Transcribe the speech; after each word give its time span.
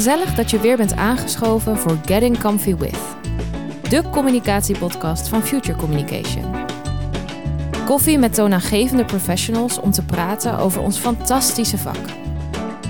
Gezellig 0.00 0.34
dat 0.34 0.50
je 0.50 0.60
weer 0.60 0.76
bent 0.76 0.96
aangeschoven 0.96 1.78
voor 1.78 1.98
Getting 2.04 2.38
Comfy 2.38 2.76
With, 2.76 2.98
de 3.88 4.02
communicatiepodcast 4.10 5.28
van 5.28 5.42
Future 5.42 5.78
Communication. 5.78 6.44
Koffie 7.84 8.18
met 8.18 8.34
toonaangevende 8.34 9.04
professionals 9.04 9.80
om 9.80 9.90
te 9.90 10.04
praten 10.04 10.58
over 10.58 10.82
ons 10.82 10.98
fantastische 10.98 11.78
vak. 11.78 11.96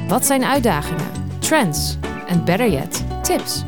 Wat 0.08 0.26
zijn 0.26 0.44
uitdagingen, 0.44 1.06
trends 1.38 1.96
en 2.26 2.44
better 2.44 2.70
yet, 2.70 3.04
tips? 3.22 3.62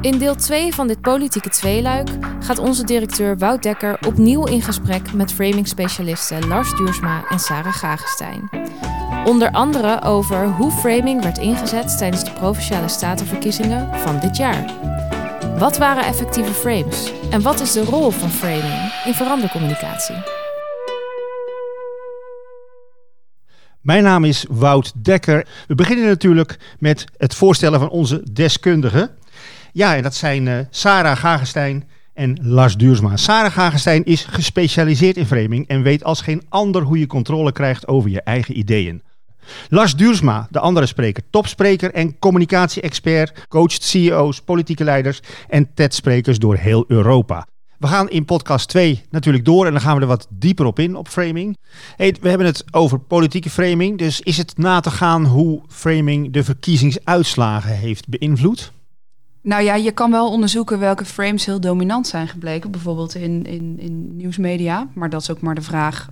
In 0.00 0.18
deel 0.18 0.34
2 0.34 0.74
van 0.74 0.86
dit 0.86 1.00
politieke 1.00 1.48
tweeluik 1.48 2.08
gaat 2.48 2.58
onze 2.58 2.84
directeur 2.84 3.38
Wout 3.38 3.62
Dekker 3.62 3.98
opnieuw 4.06 4.46
in 4.46 4.62
gesprek 4.62 5.12
met 5.12 5.32
framing-specialisten 5.32 6.46
Lars 6.46 6.76
Duursma 6.76 7.24
en 7.28 7.38
Sarah 7.38 7.72
Gagestein. 7.72 8.50
Onder 9.24 9.50
andere 9.50 10.02
over 10.02 10.46
hoe 10.46 10.70
framing 10.70 11.22
werd 11.22 11.38
ingezet 11.38 11.98
tijdens 11.98 12.24
de 12.24 12.32
provinciale 12.32 12.88
statenverkiezingen 12.88 13.98
van 13.98 14.20
dit 14.20 14.36
jaar. 14.36 14.72
Wat 15.58 15.78
waren 15.78 16.04
effectieve 16.04 16.52
frames 16.52 17.12
en 17.30 17.42
wat 17.42 17.60
is 17.60 17.72
de 17.72 17.84
rol 17.84 18.10
van 18.10 18.30
framing 18.30 18.92
in 19.04 19.14
verandercommunicatie? 19.14 20.16
Mijn 23.80 24.02
naam 24.02 24.24
is 24.24 24.44
Wout 24.48 25.04
Dekker. 25.04 25.46
We 25.66 25.74
beginnen 25.74 26.06
natuurlijk 26.06 26.58
met 26.78 27.04
het 27.16 27.34
voorstellen 27.34 27.78
van 27.78 27.88
onze 27.88 28.22
deskundigen. 28.32 29.10
Ja, 29.72 29.96
en 29.96 30.02
dat 30.02 30.14
zijn 30.14 30.46
uh, 30.46 30.58
Sarah 30.70 31.16
Gagestein 31.16 31.88
en 32.18 32.38
Lars 32.42 32.76
Duursma. 32.76 33.16
Sarah 33.16 33.52
Gagestein 33.52 34.04
is 34.04 34.24
gespecialiseerd 34.24 35.16
in 35.16 35.26
framing 35.26 35.68
en 35.68 35.82
weet 35.82 36.04
als 36.04 36.20
geen 36.20 36.42
ander 36.48 36.82
hoe 36.82 36.98
je 36.98 37.06
controle 37.06 37.52
krijgt 37.52 37.88
over 37.88 38.10
je 38.10 38.22
eigen 38.22 38.58
ideeën. 38.58 39.02
Lars 39.68 39.96
Duursma, 39.96 40.46
de 40.50 40.58
andere 40.58 40.86
spreker, 40.86 41.22
topspreker 41.30 41.92
en 41.92 42.18
communicatie-expert, 42.18 43.46
coacht 43.48 43.82
CEO's, 43.82 44.40
politieke 44.40 44.84
leiders 44.84 45.20
en 45.48 45.74
TED-sprekers 45.74 46.38
door 46.38 46.56
heel 46.56 46.84
Europa. 46.88 47.46
We 47.78 47.86
gaan 47.86 48.10
in 48.10 48.24
podcast 48.24 48.68
2 48.68 49.02
natuurlijk 49.10 49.44
door 49.44 49.66
en 49.66 49.72
dan 49.72 49.80
gaan 49.80 49.94
we 49.94 50.00
er 50.00 50.06
wat 50.06 50.26
dieper 50.30 50.66
op 50.66 50.78
in, 50.78 50.96
op 50.96 51.08
framing. 51.08 51.58
Hey, 51.96 52.16
we 52.20 52.28
hebben 52.28 52.46
het 52.46 52.64
over 52.70 52.98
politieke 52.98 53.50
framing, 53.50 53.98
dus 53.98 54.20
is 54.20 54.36
het 54.36 54.56
na 54.56 54.80
te 54.80 54.90
gaan 54.90 55.24
hoe 55.24 55.62
framing 55.68 56.32
de 56.32 56.44
verkiezingsuitslagen 56.44 57.76
heeft 57.76 58.08
beïnvloed? 58.08 58.72
Nou 59.48 59.62
ja, 59.62 59.74
je 59.74 59.92
kan 59.92 60.10
wel 60.10 60.30
onderzoeken 60.30 60.78
welke 60.78 61.04
frames 61.04 61.44
heel 61.46 61.60
dominant 61.60 62.06
zijn 62.06 62.28
gebleken, 62.28 62.70
bijvoorbeeld 62.70 63.14
in, 63.14 63.46
in, 63.46 63.78
in 63.78 64.16
nieuwsmedia. 64.16 64.88
Maar 64.92 65.10
dat 65.10 65.20
is 65.20 65.30
ook 65.30 65.40
maar 65.40 65.54
de 65.54 65.62
vraag, 65.62 66.08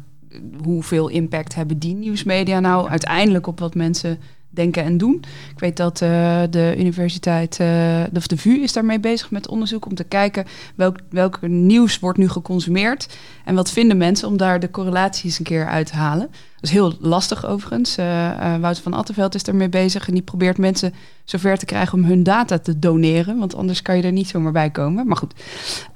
hoeveel 0.62 1.08
impact 1.08 1.54
hebben 1.54 1.78
die 1.78 1.94
nieuwsmedia 1.94 2.60
nou 2.60 2.88
uiteindelijk 2.88 3.46
op 3.46 3.58
wat 3.58 3.74
mensen 3.74 4.18
denken 4.56 4.84
en 4.84 4.98
doen. 4.98 5.24
Ik 5.50 5.58
weet 5.58 5.76
dat 5.76 6.00
uh, 6.00 6.42
de 6.50 6.74
universiteit, 6.78 7.58
uh, 7.60 8.02
of 8.14 8.26
de 8.26 8.36
VU 8.36 8.62
is 8.62 8.72
daarmee 8.72 9.00
bezig 9.00 9.30
met 9.30 9.48
onderzoek 9.48 9.86
om 9.86 9.94
te 9.94 10.04
kijken 10.04 10.44
welk, 10.74 10.98
welk 11.10 11.38
nieuws 11.40 11.98
wordt 11.98 12.18
nu 12.18 12.28
geconsumeerd 12.28 13.16
en 13.44 13.54
wat 13.54 13.70
vinden 13.70 13.96
mensen 13.96 14.28
om 14.28 14.36
daar 14.36 14.60
de 14.60 14.70
correlaties 14.70 15.38
een 15.38 15.44
keer 15.44 15.66
uit 15.66 15.86
te 15.86 15.96
halen. 15.96 16.26
Dat 16.26 16.64
is 16.64 16.70
heel 16.70 16.94
lastig 17.00 17.46
overigens. 17.46 17.98
Uh, 17.98 18.56
Wouter 18.60 18.82
van 18.82 18.94
Attenveld 18.94 19.34
is 19.34 19.42
daarmee 19.42 19.68
bezig 19.68 20.08
en 20.08 20.14
die 20.14 20.22
probeert 20.22 20.58
mensen 20.58 20.94
zover 21.24 21.58
te 21.58 21.64
krijgen 21.64 21.98
om 21.98 22.04
hun 22.04 22.22
data 22.22 22.58
te 22.58 22.78
doneren, 22.78 23.38
want 23.38 23.54
anders 23.54 23.82
kan 23.82 23.96
je 23.96 24.02
er 24.02 24.12
niet 24.12 24.28
zomaar 24.28 24.52
bij 24.52 24.70
komen. 24.70 25.06
Maar 25.06 25.16
goed. 25.16 25.34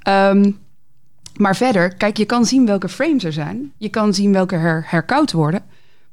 Um, 0.07 0.59
maar 1.35 1.55
verder, 1.55 1.95
kijk, 1.95 2.17
je 2.17 2.25
kan 2.25 2.45
zien 2.45 2.65
welke 2.65 2.89
frames 2.89 3.23
er 3.23 3.33
zijn. 3.33 3.71
Je 3.77 3.89
kan 3.89 4.13
zien 4.13 4.33
welke 4.33 4.55
her 4.55 4.85
herkoud 4.87 5.31
worden. 5.31 5.63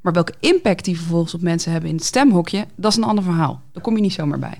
Maar 0.01 0.13
welke 0.13 0.33
impact 0.39 0.85
die 0.85 0.97
vervolgens 0.97 1.33
op 1.33 1.41
mensen 1.41 1.71
hebben 1.71 1.89
in 1.89 1.95
het 1.95 2.05
stemhokje, 2.05 2.65
dat 2.75 2.91
is 2.91 2.97
een 2.97 3.03
ander 3.03 3.23
verhaal. 3.23 3.61
Daar 3.73 3.83
kom 3.83 3.95
je 3.95 4.01
niet 4.01 4.13
zomaar 4.13 4.39
bij. 4.39 4.57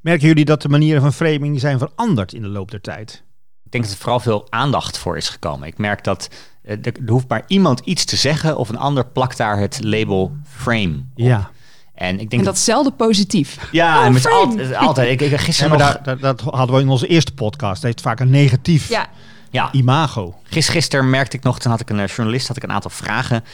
Merken 0.00 0.26
jullie 0.28 0.44
dat 0.44 0.62
de 0.62 0.68
manieren 0.68 1.02
van 1.02 1.12
framing 1.12 1.60
zijn 1.60 1.78
veranderd 1.78 2.32
in 2.32 2.42
de 2.42 2.48
loop 2.48 2.70
der 2.70 2.80
tijd? 2.80 3.22
Ik 3.64 3.70
denk 3.72 3.84
dat 3.84 3.92
er 3.92 3.98
vooral 3.98 4.20
veel 4.20 4.46
aandacht 4.50 4.98
voor 4.98 5.16
is 5.16 5.28
gekomen. 5.28 5.66
Ik 5.68 5.78
merk 5.78 6.04
dat 6.04 6.28
er, 6.62 6.78
er 6.82 6.92
hoeft 7.10 7.28
maar 7.28 7.42
iemand 7.46 7.80
iets 7.84 8.04
te 8.04 8.16
zeggen 8.16 8.56
of 8.56 8.68
een 8.68 8.78
ander 8.78 9.06
plakt 9.06 9.36
daar 9.36 9.58
het 9.58 9.78
label 9.84 10.36
frame 10.48 10.94
op. 10.96 11.04
Ja. 11.14 11.50
En, 11.94 12.12
ik 12.20 12.30
denk 12.30 12.32
en 12.32 12.44
dat 12.44 12.56
is 12.56 12.64
zelden 12.64 12.96
positief. 12.96 13.68
Ja, 13.72 13.98
Oh, 13.98 14.04
en 14.04 14.12
met 14.12 14.22
frame. 14.22 14.36
altijd, 14.36 14.74
altijd. 14.74 15.20
Ik, 15.20 15.30
ik 15.30 15.38
gisteren 15.40 15.72
Ja, 15.72 15.84
maar 15.84 15.92
nog, 15.94 16.02
daar- 16.02 16.18
dat 16.18 16.40
hadden 16.40 16.76
we 16.76 16.82
in 16.82 16.88
onze 16.88 17.06
eerste 17.06 17.34
podcast. 17.34 17.74
Dat 17.74 17.82
heeft 17.82 18.00
vaak 18.00 18.20
een 18.20 18.30
negatief 18.30 18.88
Ja, 18.88 19.08
ja, 19.50 19.72
imago. 19.72 20.34
Gis, 20.42 20.68
gisteren 20.68 21.10
merkte 21.10 21.36
ik 21.36 21.42
nog, 21.42 21.58
toen 21.58 21.70
had 21.70 21.80
ik 21.80 21.90
een 21.90 22.00
eh, 22.00 22.06
journalist, 22.06 22.48
had 22.48 22.56
ik 22.56 22.62
een 22.62 22.72
aantal 22.72 22.90
vragen 22.90 23.44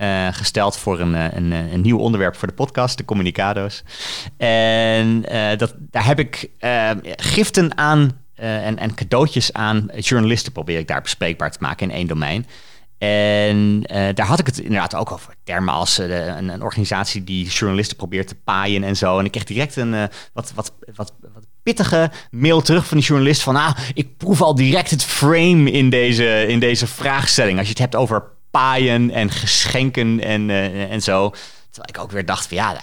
eh, 0.00 0.28
gesteld 0.30 0.76
voor 0.76 1.00
een, 1.00 1.14
eh, 1.14 1.24
een, 1.32 1.52
eh, 1.52 1.72
een 1.72 1.80
nieuw 1.80 1.98
onderwerp 1.98 2.36
voor 2.36 2.48
de 2.48 2.54
podcast, 2.54 2.96
de 2.96 3.04
Communicado's. 3.04 3.82
En 4.36 5.22
dat, 5.56 5.74
daar 5.78 6.06
heb 6.06 6.18
ik 6.18 6.50
giften 7.16 7.78
aan 7.78 8.18
en, 8.34 8.78
en 8.78 8.94
cadeautjes 8.94 9.52
aan 9.52 9.90
journalisten 9.96 10.52
probeer 10.52 10.78
ik 10.78 10.88
daar 10.88 11.02
bespreekbaar 11.02 11.50
te 11.50 11.58
maken 11.60 11.90
in 11.90 11.96
één 11.96 12.06
domein. 12.06 12.46
En 12.98 13.82
daar 14.14 14.26
had 14.26 14.38
ik 14.38 14.46
het 14.46 14.58
inderdaad 14.58 14.94
ook 14.94 15.12
over. 15.12 15.34
Termen 15.44 15.74
als 15.74 15.98
een, 15.98 16.48
een 16.48 16.62
organisatie 16.62 17.24
die 17.24 17.46
journalisten 17.46 17.96
probeert 17.96 18.28
te 18.28 18.34
paaien 18.34 18.82
en 18.82 18.96
zo. 18.96 19.18
En 19.18 19.24
ik 19.24 19.30
kreeg 19.30 19.44
direct 19.44 19.76
een 19.76 20.08
wat, 20.32 20.52
wat, 20.54 20.72
wat, 20.94 21.12
wat 21.34 21.46
pittige 21.62 22.10
mail 22.30 22.60
terug 22.60 22.86
van 22.86 22.96
die 22.96 23.06
journalist 23.06 23.42
van... 23.42 23.56
ah, 23.56 23.76
ik 23.94 24.16
proef 24.16 24.40
al 24.40 24.54
direct 24.54 24.90
het 24.90 25.04
frame 25.04 25.70
in 25.70 25.90
deze, 25.90 26.46
in 26.46 26.60
deze 26.60 26.86
vraagstelling. 26.86 27.58
Als 27.58 27.66
je 27.66 27.72
het 27.72 27.82
hebt 27.82 27.96
over 27.96 28.38
paaien 28.50 29.10
en 29.10 29.30
geschenken 29.30 30.20
en, 30.20 30.50
eh, 30.50 30.92
en 30.92 31.02
zo. 31.02 31.30
Terwijl 31.70 31.94
ik 31.94 31.98
ook 31.98 32.10
weer 32.10 32.24
dacht 32.26 32.46
van 32.46 32.56
ja, 32.56 32.76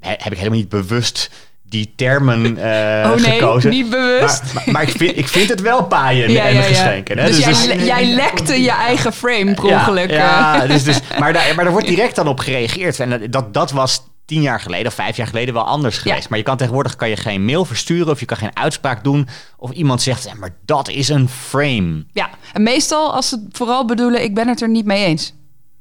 heb 0.00 0.32
ik 0.32 0.38
helemaal 0.38 0.58
niet 0.58 0.68
bewust 0.68 1.30
die 1.68 1.92
termen 1.96 2.56
eh, 2.56 3.10
oh 3.10 3.16
nee, 3.16 3.38
gekozen. 3.38 3.70
niet 3.70 3.90
bewust. 3.90 4.42
Maar, 4.42 4.52
maar, 4.54 4.72
maar 4.72 4.82
ik, 4.82 4.88
vind, 4.88 5.16
ik 5.16 5.28
vind 5.28 5.48
het 5.48 5.60
wel 5.60 5.84
paaien 5.84 6.30
ja, 6.32 6.46
en 6.46 6.54
ja, 6.54 6.60
ja. 6.60 6.66
geschenken. 6.66 7.18
Hè? 7.18 7.26
Dus, 7.26 7.38
jij, 7.38 7.48
dus- 7.48 7.64
le- 7.64 7.84
jij 7.84 8.04
lekte 8.04 8.62
je 8.62 8.70
eigen 8.70 9.12
frame 9.12 9.54
per 9.54 9.64
ongeluk. 9.64 10.10
ja, 10.10 10.62
eh. 10.62 10.68
dus, 10.68 10.84
dus, 10.84 11.00
maar, 11.18 11.32
daar, 11.32 11.52
maar 11.54 11.64
daar 11.64 11.72
wordt 11.72 11.88
direct 11.94 12.16
dan 12.16 12.28
op 12.28 12.38
gereageerd. 12.38 13.00
En 13.00 13.30
dat, 13.30 13.54
dat 13.54 13.70
was 13.70 14.02
tien 14.24 14.42
jaar 14.42 14.60
geleden 14.60 14.86
of 14.86 14.94
vijf 14.94 15.16
jaar 15.16 15.26
geleden 15.26 15.54
wel 15.54 15.64
anders 15.66 15.98
geweest. 15.98 16.22
Ja. 16.22 16.26
Maar 16.28 16.38
je 16.38 16.44
kan 16.44 16.56
tegenwoordig 16.56 16.96
kan 16.96 17.08
je 17.08 17.16
geen 17.16 17.44
mail 17.44 17.64
versturen 17.64 18.12
of 18.12 18.20
je 18.20 18.26
kan 18.26 18.36
geen 18.36 18.56
uitspraak 18.56 19.04
doen. 19.04 19.28
Of 19.56 19.70
iemand 19.70 20.02
zegt, 20.02 20.24
"Ja, 20.24 20.34
maar 20.34 20.54
dat 20.64 20.88
is 20.88 21.08
een 21.08 21.28
frame. 21.28 22.04
Ja, 22.12 22.30
en 22.52 22.62
meestal 22.62 23.14
als 23.14 23.28
ze 23.28 23.42
het 23.44 23.56
vooral 23.56 23.84
bedoelen, 23.84 24.22
ik 24.22 24.34
ben 24.34 24.48
het 24.48 24.60
er 24.62 24.68
niet 24.68 24.84
mee 24.86 25.04
eens. 25.04 25.34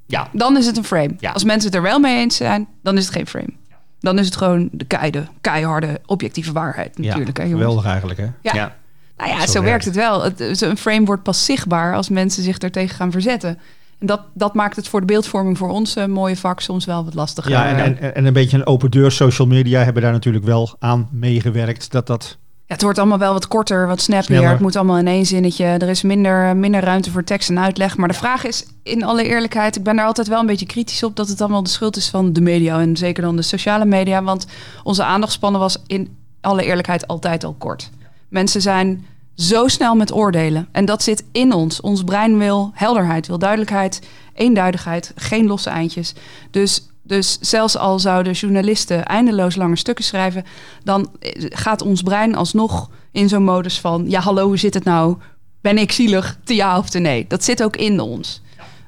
Ja, 0.07 0.29
Dan 0.31 0.57
is 0.57 0.65
het 0.65 0.77
een 0.77 0.83
frame. 0.83 1.15
Ja. 1.19 1.31
Als 1.31 1.43
mensen 1.43 1.65
het 1.65 1.75
er 1.75 1.81
wel 1.81 1.99
mee 1.99 2.17
eens 2.17 2.35
zijn, 2.35 2.67
dan 2.83 2.97
is 2.97 3.05
het 3.05 3.13
geen 3.13 3.27
frame. 3.27 3.53
Dan 3.99 4.19
is 4.19 4.25
het 4.25 4.35
gewoon 4.35 4.69
de 4.71 4.85
keide, 4.85 5.27
keiharde, 5.41 6.01
objectieve 6.05 6.51
waarheid 6.51 6.97
natuurlijk. 6.97 7.37
hè, 7.37 7.43
ja, 7.43 7.49
geweldig 7.49 7.85
eigenlijk 7.85 8.19
hè. 8.19 8.25
Ja. 8.41 8.53
ja. 8.53 8.75
Nou 9.17 9.29
ja, 9.29 9.47
Zo 9.47 9.61
werkt 9.61 9.85
het 9.85 9.95
wel. 9.95 10.23
Het, 10.23 10.61
een 10.61 10.77
frame 10.77 11.05
wordt 11.05 11.23
pas 11.23 11.45
zichtbaar 11.45 11.95
als 11.95 12.09
mensen 12.09 12.43
zich 12.43 12.57
daartegen 12.57 12.95
gaan 12.95 13.11
verzetten. 13.11 13.59
Dat, 14.05 14.21
dat 14.33 14.53
maakt 14.53 14.75
het 14.75 14.87
voor 14.87 14.99
de 14.99 15.05
beeldvorming 15.05 15.57
voor 15.57 15.69
ons 15.69 15.95
een 15.95 16.11
mooie 16.11 16.37
vak 16.37 16.59
soms 16.59 16.85
wel 16.85 17.05
wat 17.05 17.13
lastiger. 17.13 17.51
Ja, 17.51 17.67
en, 17.67 17.99
en, 17.99 18.15
en 18.15 18.25
een 18.25 18.33
beetje 18.33 18.57
een 18.57 18.65
open 18.65 18.91
deur. 18.91 19.11
Social 19.11 19.47
media 19.47 19.83
hebben 19.83 20.03
daar 20.03 20.11
natuurlijk 20.11 20.45
wel 20.45 20.75
aan 20.79 21.09
meegewerkt. 21.11 21.91
Dat 21.91 22.07
dat... 22.07 22.37
Ja, 22.65 22.73
het 22.73 22.81
wordt 22.81 22.97
allemaal 22.97 23.17
wel 23.17 23.33
wat 23.33 23.47
korter, 23.47 23.87
wat 23.87 24.01
snappier. 24.01 24.35
Sneller. 24.35 24.49
Het 24.49 24.59
moet 24.59 24.75
allemaal 24.75 24.97
in 24.97 25.07
één 25.07 25.25
zinnetje. 25.25 25.65
Er 25.65 25.89
is 25.89 26.01
minder, 26.01 26.57
minder 26.57 26.81
ruimte 26.81 27.11
voor 27.11 27.23
tekst 27.23 27.49
en 27.49 27.59
uitleg. 27.59 27.97
Maar 27.97 28.07
de 28.07 28.13
vraag 28.13 28.45
is, 28.45 28.65
in 28.83 29.03
alle 29.03 29.23
eerlijkheid, 29.23 29.75
ik 29.75 29.83
ben 29.83 29.95
daar 29.95 30.05
altijd 30.05 30.27
wel 30.27 30.39
een 30.39 30.45
beetje 30.45 30.65
kritisch 30.65 31.03
op 31.03 31.15
dat 31.15 31.27
het 31.27 31.41
allemaal 31.41 31.63
de 31.63 31.69
schuld 31.69 31.97
is 31.97 32.09
van 32.09 32.33
de 32.33 32.41
media 32.41 32.79
en 32.79 32.97
zeker 32.97 33.23
dan 33.23 33.35
de 33.35 33.41
sociale 33.41 33.85
media. 33.85 34.23
Want 34.23 34.45
onze 34.83 35.03
aandachtspannen 35.03 35.59
was 35.59 35.81
in 35.87 36.17
alle 36.41 36.63
eerlijkheid 36.63 37.07
altijd 37.07 37.43
al 37.43 37.55
kort. 37.57 37.89
Mensen 38.29 38.61
zijn 38.61 39.05
zo 39.35 39.67
snel 39.67 39.95
met 39.95 40.13
oordelen. 40.13 40.67
En 40.71 40.85
dat 40.85 41.03
zit 41.03 41.23
in 41.31 41.53
ons. 41.53 41.81
Ons 41.81 42.03
brein 42.03 42.37
wil 42.37 42.71
helderheid, 42.73 43.27
wil 43.27 43.39
duidelijkheid, 43.39 44.01
eenduidigheid, 44.33 45.11
geen 45.15 45.45
losse 45.45 45.69
eindjes. 45.69 46.13
Dus, 46.51 46.87
dus 47.03 47.37
zelfs 47.41 47.77
al 47.77 47.99
zouden 47.99 48.33
journalisten 48.33 49.05
eindeloos 49.05 49.55
lange 49.55 49.75
stukken 49.75 50.05
schrijven, 50.05 50.43
dan 50.83 51.09
eh, 51.19 51.31
gaat 51.49 51.81
ons 51.81 52.01
brein 52.01 52.35
alsnog 52.35 52.89
in 53.11 53.29
zo'n 53.29 53.43
modus 53.43 53.79
van: 53.79 54.05
ja, 54.07 54.19
hallo, 54.19 54.45
hoe 54.45 54.57
zit 54.57 54.73
het 54.73 54.83
nou? 54.83 55.17
Ben 55.61 55.77
ik 55.77 55.91
zielig? 55.91 56.37
Te 56.43 56.55
ja 56.55 56.77
of 56.77 56.89
te 56.89 56.99
nee? 56.99 57.25
Dat 57.27 57.43
zit 57.43 57.63
ook 57.63 57.75
in 57.75 57.99
ons. 57.99 58.41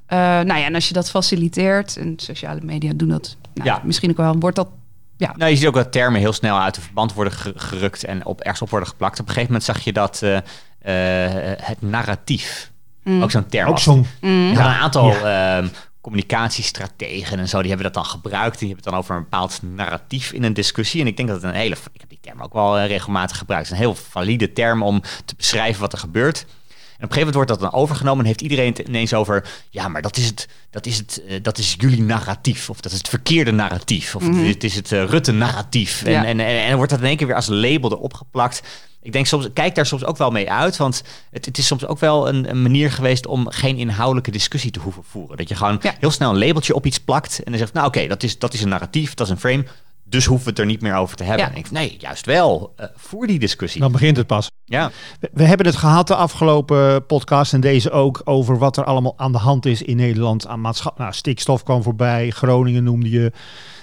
Eh, 0.05 0.17
nou 0.17 0.59
ja, 0.59 0.65
en 0.65 0.75
als 0.75 0.87
je 0.87 0.93
dat 0.93 1.09
faciliteert, 1.09 1.97
en 1.97 2.13
sociale 2.17 2.59
media 2.63 2.91
doen 2.95 3.09
dat 3.09 3.35
nou, 3.53 3.69
Ja. 3.69 3.81
misschien 3.83 4.09
ook 4.09 4.17
wel, 4.17 4.35
wordt 4.39 4.55
dat 4.55 4.67
Nou, 5.17 5.45
je 5.45 5.55
ziet 5.55 5.67
ook 5.67 5.73
dat 5.75 5.91
termen 5.91 6.19
heel 6.19 6.33
snel 6.33 6.59
uit 6.59 6.75
de 6.75 6.81
verband 6.81 7.13
worden 7.13 7.33
ge- 7.33 7.53
gerukt 7.55 8.03
en 8.03 8.25
op, 8.25 8.41
ergens 8.41 8.61
op 8.61 8.69
worden 8.69 8.89
geplakt. 8.89 9.19
Op 9.19 9.27
een 9.27 9.33
gegeven 9.33 9.47
moment 9.53 9.63
zag 9.63 9.79
je 9.83 9.93
dat 9.93 10.21
eh, 10.21 10.37
eh, 10.37 11.57
het 11.61 11.81
narratief, 11.81 12.73
Mm. 13.03 13.23
ook 13.23 13.31
zo'n 13.31 13.45
term 13.47 13.67
Ook 13.67 13.73
was. 13.73 13.83
zo'n... 13.83 14.05
Mm. 14.21 14.49
Er 14.49 14.55
zijn 14.55 14.67
een 14.67 14.73
aantal 14.73 15.11
ehm, 15.27 15.67
communicatiestrategen 16.01 17.39
en 17.39 17.47
zo, 17.49 17.57
die 17.59 17.67
hebben 17.67 17.85
dat 17.93 18.03
dan 18.03 18.05
gebruikt. 18.11 18.59
Die 18.59 18.67
hebben 18.67 18.83
het 18.85 18.93
dan 18.93 19.03
over 19.03 19.15
een 19.15 19.21
bepaald 19.21 19.59
narratief 19.61 20.31
in 20.31 20.43
een 20.43 20.53
discussie. 20.53 21.01
En 21.01 21.07
ik 21.07 21.17
denk 21.17 21.29
dat 21.29 21.41
het 21.41 21.51
een 21.51 21.57
hele, 21.59 21.75
ik 21.93 21.99
heb 21.99 22.09
die 22.09 22.19
term 22.21 22.41
ook 22.41 22.53
wel 22.53 22.77
eh, 22.77 22.87
regelmatig 22.87 23.37
gebruikt. 23.37 23.69
Het 23.69 23.77
is 23.77 23.83
een 23.83 23.91
heel 23.91 24.01
valide 24.09 24.53
term 24.53 24.83
om 24.83 25.01
te 25.25 25.35
beschrijven 25.37 25.81
wat 25.81 25.93
er 25.93 25.99
gebeurt. 25.99 26.45
En 26.97 27.03
op 27.03 27.11
een 27.11 27.15
gegeven 27.17 27.33
moment 27.33 27.35
wordt 27.35 27.49
dat 27.61 27.71
dan 27.71 27.81
overgenomen 27.81 28.19
en 28.19 28.25
heeft 28.25 28.41
iedereen 28.41 28.73
het 28.77 28.87
ineens 28.87 29.13
over, 29.13 29.47
ja, 29.69 29.87
maar 29.87 30.01
dat 30.01 30.17
is 30.17 30.25
het, 30.25 30.47
dat 30.69 30.85
is 30.85 30.97
het, 30.97 31.21
eh, 31.27 31.39
dat 31.41 31.57
is 31.57 31.75
jullie 31.79 32.01
narratief. 32.01 32.69
Of 32.69 32.81
dat 32.81 32.91
is 32.91 32.97
het 32.97 33.07
verkeerde 33.09 33.51
narratief. 33.51 34.15
Of 34.15 34.23
Mhm. 34.23 34.45
het 34.45 34.63
is 34.63 34.75
het 34.75 34.91
eh, 34.91 35.03
Rutte-narratief. 35.03 36.03
En, 36.03 36.11
Ja. 36.11 36.25
en, 36.25 36.39
en, 36.39 36.75
wordt 36.75 36.91
dat 36.91 36.99
in 36.99 37.05
één 37.05 37.17
keer 37.17 37.27
weer 37.27 37.35
als 37.35 37.47
label 37.47 37.91
erop 37.91 38.13
geplakt. 38.13 38.61
Ik 39.01 39.11
denk 39.13 39.25
soms, 39.25 39.47
kijk 39.53 39.75
daar 39.75 39.85
soms 39.85 40.05
ook 40.05 40.17
wel 40.17 40.31
mee 40.31 40.51
uit. 40.51 40.77
Want 40.77 41.03
het, 41.31 41.45
het 41.45 41.57
is 41.57 41.67
soms 41.67 41.85
ook 41.85 41.99
wel 41.99 42.27
een, 42.27 42.49
een 42.49 42.61
manier 42.61 42.91
geweest 42.91 43.25
om 43.27 43.49
geen 43.49 43.77
inhoudelijke 43.77 44.31
discussie 44.31 44.71
te 44.71 44.79
hoeven 44.79 45.03
voeren. 45.09 45.37
Dat 45.37 45.49
je 45.49 45.55
gewoon 45.55 45.79
Ja. 45.81 45.95
heel 45.99 46.11
snel 46.11 46.29
een 46.29 46.37
labeltje 46.37 46.75
op 46.75 46.85
iets 46.85 46.99
plakt. 46.99 47.43
En 47.43 47.51
dan 47.51 47.59
zegt, 47.59 47.73
nou 47.73 47.87
oké, 47.87 48.07
dat, 48.07 48.23
is, 48.23 48.39
dat 48.39 48.53
is 48.53 48.61
een 48.61 48.69
narratief, 48.69 49.13
dat 49.13 49.27
is 49.27 49.33
een 49.33 49.39
frame. 49.39 49.65
Dus 50.07 50.25
hoeven 50.25 50.45
we 50.45 50.49
het 50.49 50.59
er 50.59 50.65
niet 50.65 50.81
meer 50.81 50.95
over 50.95 51.15
te 51.15 51.23
hebben. 51.23 51.45
Ja. 51.45 51.51
En 51.51 51.57
ik, 51.57 51.71
nee, 51.71 51.95
juist 51.99 52.25
wel. 52.25 52.73
Eh, 52.75 52.87
voer 52.95 53.27
die 53.27 53.39
discussie. 53.39 53.81
Dan 53.81 53.91
begint 53.91 54.17
het 54.17 54.27
pas. 54.27 54.51
Ja. 54.65 54.91
We, 55.19 55.29
we 55.33 55.43
hebben 55.43 55.65
het 55.65 55.75
gehad 55.75 56.07
de 56.07 56.15
afgelopen 56.15 57.05
podcast 57.05 57.53
en 57.53 57.61
deze 57.61 57.91
ook 57.91 58.21
over 58.23 58.57
wat 58.57 58.77
er 58.77 58.83
allemaal 58.83 59.13
aan 59.17 59.31
de 59.31 59.37
hand 59.37 59.65
is 59.65 59.81
in 59.81 59.95
Nederland. 59.95 60.47
Aan 60.47 60.61
maatschap, 60.61 60.97
nou, 60.97 61.13
stikstof 61.13 61.63
kwam 61.63 61.83
voorbij, 61.83 62.29
Groningen 62.29 62.83
noemde 62.83 63.09
je. 63.09 63.31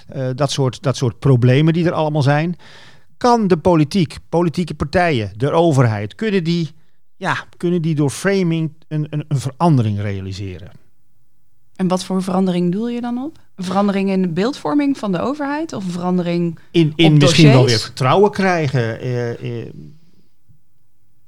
eh, 0.07 0.29
dat, 0.35 0.51
soort, 0.51 0.81
dat 0.81 0.97
soort 0.97 1.19
problemen 1.19 1.73
die 1.73 1.85
er 1.85 1.91
allemaal 1.91 2.21
zijn. 2.21 2.55
Kan 3.17 3.47
de 3.47 3.57
politiek, 3.57 4.17
politieke 4.29 4.73
partijen, 4.73 5.31
de 5.35 5.51
overheid, 5.51 6.15
kunnen 6.15 6.43
die, 6.43 6.71
ja, 7.15 7.45
kunnen 7.57 7.81
die 7.81 7.95
door 7.95 8.09
framing 8.09 8.73
een, 8.87 9.07
een, 9.09 9.25
een 9.27 9.39
verandering 9.39 9.99
realiseren? 9.99 10.71
En 11.75 11.87
wat 11.87 12.03
voor 12.03 12.23
verandering 12.23 12.71
doel 12.71 12.89
je 12.89 13.01
dan 13.01 13.17
op? 13.17 13.37
Verandering 13.57 14.09
in 14.09 14.21
de 14.21 14.27
beeldvorming 14.27 14.97
van 14.97 15.11
de 15.11 15.19
overheid? 15.19 15.73
Of 15.73 15.85
een 15.85 15.91
verandering... 15.91 16.59
In, 16.71 16.93
in 16.95 17.13
Op 17.13 17.19
misschien 17.19 17.51
wel 17.51 17.65
weer 17.65 17.79
vertrouwen 17.79 18.31
krijgen. 18.31 18.99
eh, 18.99 19.61
eh, 19.61 19.73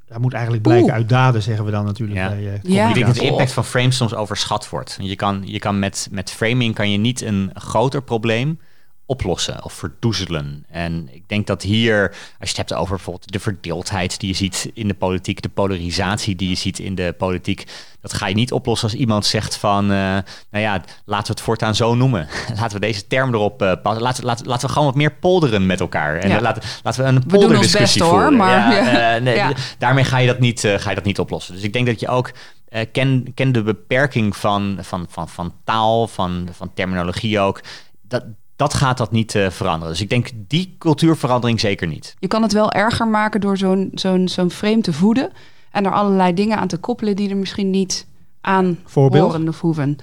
dat 0.05 0.19
moet 0.19 0.33
eigenlijk 0.33 0.63
blijken 0.63 0.85
Oeh. 0.85 0.95
uit 0.95 1.09
daden, 1.09 1.41
zeggen 1.41 1.65
we 1.65 1.71
dan 1.71 1.85
natuurlijk. 1.85 2.19
Ja. 2.19 2.29
Bij, 2.29 2.37
eh, 2.53 2.71
Ja. 2.73 2.87
Ik 2.87 2.93
denk 2.93 3.05
dat 3.05 3.15
de 3.15 3.21
impact 3.25 3.51
van 3.51 3.65
frames 3.65 3.95
soms 3.97 4.15
overschat 4.15 4.69
wordt. 4.69 4.97
Je 5.01 5.15
kan, 5.15 5.41
je 5.45 5.59
kan 5.59 5.79
met, 5.79 6.07
met 6.11 6.31
framing 6.31 6.75
kan 6.75 6.91
je 6.91 6.97
niet 6.97 7.21
een 7.21 7.51
groter 7.53 8.01
probleem 8.03 8.59
oplossen 9.05 9.63
of 9.63 9.73
verdoezelen. 9.73 10.65
En 10.69 11.09
ik 11.11 11.23
denk 11.27 11.47
dat 11.47 11.61
hier, 11.61 12.09
als 12.39 12.49
je 12.51 12.57
het 12.57 12.57
hebt 12.57 12.73
over 12.73 12.95
bijvoorbeeld 12.95 13.31
de 13.31 13.39
verdeeldheid 13.39 14.19
die 14.19 14.29
je 14.29 14.35
ziet 14.35 14.71
in 14.73 14.87
de 14.87 14.93
politiek, 14.93 15.41
de 15.41 15.49
polarisatie 15.49 16.35
die 16.35 16.49
je 16.49 16.55
ziet 16.55 16.79
in 16.79 16.95
de 16.95 17.13
politiek, 17.17 17.67
dat 18.01 18.13
ga 18.13 18.27
je 18.27 18.35
niet 18.35 18.51
oplossen 18.51 18.89
als 18.89 18.97
iemand 18.99 19.25
zegt 19.25 19.55
van, 19.57 19.83
eh, 19.83 19.97
nou 19.97 20.23
ja, 20.63 20.83
laten 21.05 21.27
we 21.27 21.33
het 21.33 21.41
voortaan 21.41 21.75
zo 21.75 21.95
noemen. 21.95 22.27
laten 22.59 22.79
we 22.79 22.85
deze 22.85 23.07
term 23.07 23.33
erop 23.33 23.61
uh, 23.61 23.71
passen. 23.83 24.03
Laten, 24.03 24.23
laten, 24.25 24.45
laten 24.47 24.67
we 24.67 24.73
gewoon 24.73 24.87
wat 24.87 24.97
meer 24.97 25.11
polderen 25.13 25.65
met 25.65 25.79
elkaar. 25.79 26.15
En 26.17 26.29
Ja. 26.29 26.41
laten, 26.41 26.61
laten 26.83 27.03
we 27.03 27.09
een 27.09 27.25
polderdiscussie 27.25 28.03
hoor, 28.03 28.11
voeren. 28.11 28.35
maar- 28.35 28.73
ja, 28.73 28.91
ja. 28.91 29.15
eh, 29.15 29.21
nee. 29.21 29.53
Daarmee 29.77 30.03
ga 30.03 30.17
je, 30.17 30.27
dat 30.27 30.39
niet, 30.39 30.63
eh, 30.63 30.79
ga 30.79 30.89
je 30.89 30.95
dat 30.95 31.03
niet 31.05 31.19
oplossen. 31.19 31.53
Dus 31.53 31.63
ik 31.63 31.73
denk 31.73 31.85
dat 31.85 31.99
je 31.99 32.07
ook 32.07 32.31
eh, 32.65 32.85
ken, 32.91 33.31
ken 33.33 33.51
de 33.51 33.63
beperking 33.63 34.37
van, 34.37 34.77
van, 34.81 35.05
van, 35.09 35.29
van 35.29 35.53
taal, 35.63 36.07
van, 36.07 36.47
van 36.51 36.73
terminologie 36.73 37.39
ook. 37.39 37.61
Dat, 38.01 38.23
dat 38.55 38.73
gaat 38.73 38.97
dat 38.97 39.11
niet 39.11 39.35
eh, 39.35 39.49
veranderen. 39.49 39.93
Dus 39.93 40.01
ik 40.01 40.09
denk 40.09 40.31
die 40.47 40.75
cultuurverandering 40.77 41.59
zeker 41.59 41.87
niet. 41.87 42.15
Je 42.19 42.27
kan 42.27 42.41
het 42.41 42.53
wel 42.53 42.71
erger 42.71 43.07
maken 43.07 43.41
door 43.41 43.57
zo'n 43.57 43.91
zo'n 43.93 44.27
zo'n 44.27 44.51
frame 44.51 44.81
te 44.81 44.93
voeden... 44.93 45.31
en 45.71 45.85
er 45.85 45.93
allerlei 45.93 46.33
dingen 46.33 46.57
aan 46.57 46.67
te 46.67 46.77
koppelen 46.77 47.15
die 47.15 47.29
er 47.29 47.37
misschien 47.37 47.69
niet 47.69 48.07
aan 48.41 48.79
Voorbeeld? 48.83 49.31
horen 49.31 49.47
of 49.47 49.61
hoeven. 49.61 49.97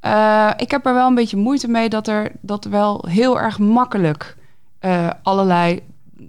Eh, 0.00 0.50
ik 0.56 0.70
heb 0.70 0.86
er 0.86 0.94
wel 0.94 1.06
een 1.06 1.14
beetje 1.14 1.36
moeite 1.36 1.68
mee 1.68 1.88
dat 1.88 2.08
er 2.08 2.32
dat 2.40 2.64
wel 2.64 3.04
heel 3.08 3.40
erg 3.40 3.58
makkelijk 3.58 4.36
eh, 4.78 5.10
allerlei 5.22 5.80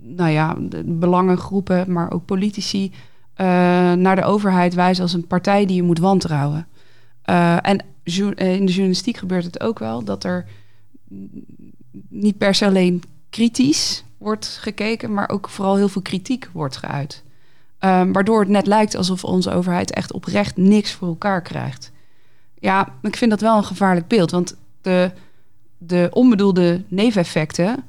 nou 0.02 0.30
ja, 0.30 0.56
de 0.60 0.84
belangengroepen, 0.84 1.92
maar 1.92 2.12
ook 2.12 2.26
politici 2.26 2.92
eh, 3.34 3.46
naar 3.94 4.16
de 4.16 4.24
overheid 4.24 4.74
wijzen 4.74 5.04
als 5.04 5.14
een 5.14 5.28
partij 5.28 5.66
die 5.66 5.76
je 5.76 5.84
moet 5.84 6.00
wantrouwen. 6.00 6.68
Eh, 7.22 7.58
en 7.62 7.84
in 8.04 8.66
de 8.66 8.72
journalistiek 8.72 9.18
gebeurt 9.18 9.44
het 9.44 9.60
ook 9.60 9.80
wel 9.80 10.04
dat 10.04 10.24
er 10.24 10.46
niet 12.10 12.38
per 12.38 12.56
se 12.56 12.66
alleen 12.66 13.04
kritisch 13.30 14.04
wordt 14.18 14.58
gekeken, 14.62 15.14
maar 15.14 15.30
ook 15.30 15.50
vooral 15.50 15.76
heel 15.76 15.90
veel 15.90 16.02
kritiek 16.02 16.50
wordt 16.54 16.78
geuit. 16.78 17.24
Ehm, 17.80 18.12
waardoor 18.12 18.40
het 18.40 18.50
net 18.50 18.68
lijkt 18.68 18.96
alsof 18.96 19.24
onze 19.24 19.52
overheid 19.52 19.92
echt 19.92 20.14
oprecht 20.14 20.58
niks 20.58 20.92
voor 20.92 21.08
elkaar 21.08 21.42
krijgt. 21.42 21.92
Ja, 22.60 22.94
ik 23.02 23.16
vind 23.16 23.32
dat 23.32 23.42
wel 23.42 23.58
een 23.58 23.64
gevaarlijk 23.64 24.08
beeld. 24.08 24.32
Want 24.32 24.56
de, 24.82 25.12
de 25.78 26.08
onbedoelde 26.14 26.84
neveneffecten, 26.88 27.84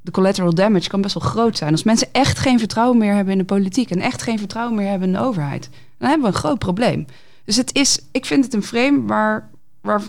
de 0.00 0.10
collateral 0.10 0.54
damage, 0.54 0.88
kan 0.88 1.00
best 1.00 1.14
wel 1.14 1.28
groot 1.28 1.56
zijn. 1.56 1.72
Als 1.72 1.82
mensen 1.82 2.08
echt 2.12 2.38
geen 2.38 2.58
vertrouwen 2.58 2.98
meer 2.98 3.14
hebben 3.14 3.32
in 3.32 3.38
de 3.38 3.44
politiek 3.44 3.90
en 3.90 4.00
echt 4.00 4.22
geen 4.22 4.38
vertrouwen 4.38 4.76
meer 4.76 4.88
hebben 4.88 5.08
in 5.08 5.14
de 5.14 5.20
overheid, 5.20 5.70
dan 5.98 6.08
hebben 6.08 6.28
we 6.28 6.34
een 6.34 6.40
groot 6.40 6.58
probleem. 6.58 7.06
Dus 7.44 7.56
het 7.56 7.74
is, 7.74 7.98
ik 8.12 8.24
vind 8.24 8.44
het 8.44 8.54
een 8.54 8.62
frame 8.62 9.02
waar, 9.02 9.50
waar, 9.80 10.02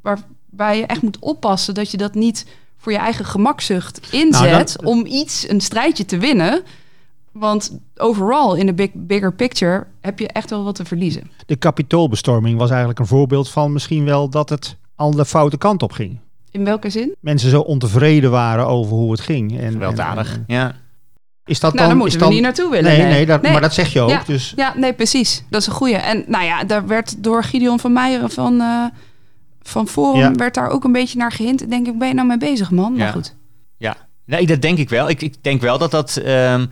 waarbij 0.00 0.78
je 0.78 0.86
echt 0.86 1.02
moet 1.02 1.18
oppassen 1.18 1.74
dat 1.74 1.90
je 1.90 1.96
dat 1.96 2.14
niet 2.14 2.46
voor 2.80 2.92
je 2.92 2.98
eigen 2.98 3.24
gemakzucht 3.24 4.00
inzet 4.10 4.30
Nou, 4.50 4.56
dat- 4.58 4.84
om 4.84 5.06
iets, 5.06 5.48
een 5.48 5.60
strijdje 5.60 6.04
te 6.04 6.18
winnen. 6.18 6.62
Want 7.32 7.78
overal 7.96 8.54
in 8.54 8.66
de 8.66 8.74
big, 8.74 8.88
bigger 8.94 9.32
picture 9.34 9.86
heb 10.00 10.18
je 10.18 10.28
echt 10.28 10.50
wel 10.50 10.64
wat 10.64 10.74
te 10.74 10.84
verliezen. 10.84 11.30
De 11.46 11.56
kapitoolbestorming 11.56 12.58
was 12.58 12.68
eigenlijk 12.70 12.98
een 12.98 13.06
voorbeeld 13.06 13.48
van 13.50 13.72
misschien 13.72 14.04
wel 14.04 14.28
dat 14.28 14.48
het 14.48 14.76
al 14.94 15.10
de 15.10 15.24
foute 15.24 15.58
kant 15.58 15.82
op 15.82 15.92
ging. 15.92 16.18
In 16.50 16.64
welke 16.64 16.90
zin? 16.90 17.14
Mensen 17.20 17.50
zo 17.50 17.60
ontevreden 17.60 18.30
waren 18.30 18.66
over 18.66 18.92
hoe 18.96 19.10
het 19.10 19.20
ging. 19.20 19.60
En, 19.60 19.72
Gewelddadig. 19.72 20.32
en- 20.34 20.44
ja. 20.46 20.74
is 21.44 21.60
dat 21.60 21.74
nou, 21.74 21.88
dan, 21.88 21.98
daar 21.98 22.06
is 22.06 22.12
moeten 22.12 22.18
dan, 22.18 22.28
we 22.28 22.34
niet 22.34 22.42
naartoe 22.42 22.70
willen. 22.70 22.98
Nee, 22.98 23.06
nee, 23.06 23.26
dat, 23.26 23.42
maar 23.42 23.60
dat 23.60 23.74
zeg 23.74 23.92
je 23.92 24.00
ook. 24.00 24.10
Ja. 24.10 24.22
Dus 24.26 24.52
Ja, 24.56 24.72
nee, 24.76 24.92
precies. 24.92 25.44
Dat 25.50 25.60
is 25.60 25.66
een 25.66 25.72
goeie. 25.72 25.96
En 25.96 26.24
nou 26.26 26.44
ja, 26.44 26.64
daar 26.64 26.86
werd 26.86 27.22
door 27.22 27.44
Gideon 27.44 27.80
van 27.80 27.92
Meijeren 27.92 28.30
van, 28.30 28.60
eh, 28.60 28.84
van 29.62 29.88
Forum... 29.88 30.20
Ja. 30.20 30.32
werd 30.32 30.54
daar 30.54 30.68
ook 30.68 30.84
een 30.84 30.92
beetje 30.92 31.18
naar 31.18 31.32
gehint. 31.32 31.70
Denk 31.70 31.86
ik, 31.86 31.98
ben 31.98 32.08
je 32.08 32.14
nou 32.14 32.26
mee 32.26 32.36
bezig, 32.38 32.70
man? 32.70 32.92
Maar 32.92 33.06
Ja. 33.06 33.12
goed. 33.12 33.36
Ja, 33.76 33.96
nee, 34.24 34.46
dat 34.46 34.62
denk 34.62 34.78
ik 34.78 34.88
wel. 34.88 35.08
Ik, 35.08 35.22
ik 35.22 35.42
denk 35.42 35.60
wel 35.60 35.78
dat 35.78 35.90
dat. 35.90 36.16
ehm, 36.16 36.66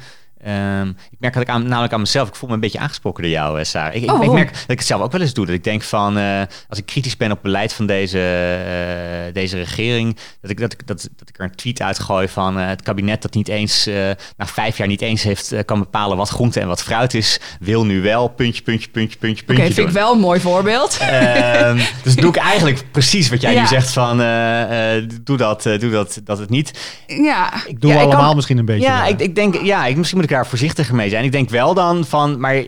ehm, 0.44 0.88
ik 0.88 1.19
merk 1.19 1.32
dat 1.35 1.43
ik 1.43 1.49
aan, 1.49 1.69
namelijk 1.69 1.93
aan 1.93 2.00
mezelf. 2.00 2.29
Ik 2.29 2.35
voel 2.35 2.49
me 2.49 2.55
een 2.55 2.61
beetje 2.61 2.79
aangesproken 2.79 3.23
door 3.23 3.32
jou, 3.32 3.58
eh, 3.58 3.64
Sarah. 3.64 3.94
Ik, 3.94 4.02
ik- 4.02 4.11
Oh, 4.12 4.25
ik, 4.25 4.31
merk 4.31 4.52
dat 4.52 4.62
ik 4.69 4.79
het 4.79 4.87
zelf 4.87 5.02
ook 5.02 5.12
wel 5.12 5.20
eens 5.20 5.35
doe. 5.35 5.46
Dat 5.46 5.55
ik 5.55 5.64
denk 5.64 5.82
van. 5.82 6.19
eh, 6.19 6.40
als 6.69 6.79
ik 6.79 6.87
kritisch 6.87 7.17
ben 7.17 7.26
op 7.29 7.32
het 7.32 7.43
beleid 7.43 7.73
van 7.73 7.87
deze, 7.87 8.19
eh, 8.19 9.35
deze 9.35 9.56
regering. 9.56 10.17
Dat 10.40 10.50
ik, 10.50 10.61
dat, 10.61 10.73
ik, 10.73 10.87
dat, 10.87 11.08
dat 11.17 11.29
ik 11.29 11.38
er 11.38 11.44
een 11.44 11.55
tweet 11.55 11.81
uitgooi 11.82 12.29
van. 12.29 12.58
eh, 12.58 12.67
het 12.67 12.82
kabinet 12.82 13.23
dat 13.23 13.35
niet 13.35 13.49
eens. 13.49 13.87
eh, 13.87 13.94
na 14.37 14.46
vijf 14.46 14.76
jaar 14.76 14.87
niet 14.88 15.00
eens 15.02 15.23
heeft. 15.23 15.55
kan 15.64 15.79
bepalen 15.79 16.17
wat 16.17 16.29
groente 16.29 16.61
en 16.61 16.67
wat 16.69 16.82
fruit 16.82 17.14
is. 17.14 17.40
Wil 17.61 17.85
nu 17.85 18.02
wel. 18.02 18.29
Puntje, 18.29 18.62
puntje, 18.62 18.88
puntje, 18.88 19.19
puntje, 19.19 19.42
Oké, 19.45 19.54
puntje. 19.54 19.75
vind 19.75 19.88
ik 19.88 19.95
wel 19.95 20.12
een 20.12 20.18
mooi 20.21 20.40
voorbeeld. 20.40 20.99
Ehm, 21.00 21.80
dus 22.04 22.16
doe 22.16 22.28
ik 22.30 22.37
eigenlijk 22.37 22.85
precies 22.92 23.28
wat 23.28 23.40
jij 23.40 23.52
Ja. 23.54 23.61
nu 23.61 23.66
zegt 23.66 23.90
van. 23.90 24.21
eh, 24.21 24.97
eh, 24.97 25.09
doe 25.23 25.37
dat, 25.37 25.62
doe 25.62 25.90
dat, 25.90 26.21
dat 26.25 26.38
het 26.38 26.50
niet. 26.50 26.71
ja. 27.07 27.66
ik 27.66 27.80
doe 27.80 27.90
Ja, 27.90 27.97
ik 27.97 28.02
allemaal 28.04 28.25
kan- 28.26 28.35
misschien 28.37 28.59
een 28.59 28.64
beetje. 28.64 28.83
Ja, 28.87 29.07
ik, 29.07 29.21
ik 29.21 29.35
denk, 29.35 29.62
ja 29.62 29.87
ik, 29.87 29.97
misschien 29.97 30.18
moet 30.18 30.27
daar 30.28 30.47
voorzichtiger 30.47 30.94
mee 30.94 31.08
zijn. 31.08 31.25
Ik 31.25 31.32
denk 31.32 31.50
wel 31.50 31.75
dan 31.75 32.04
van, 32.04 32.40
maar 32.40 32.64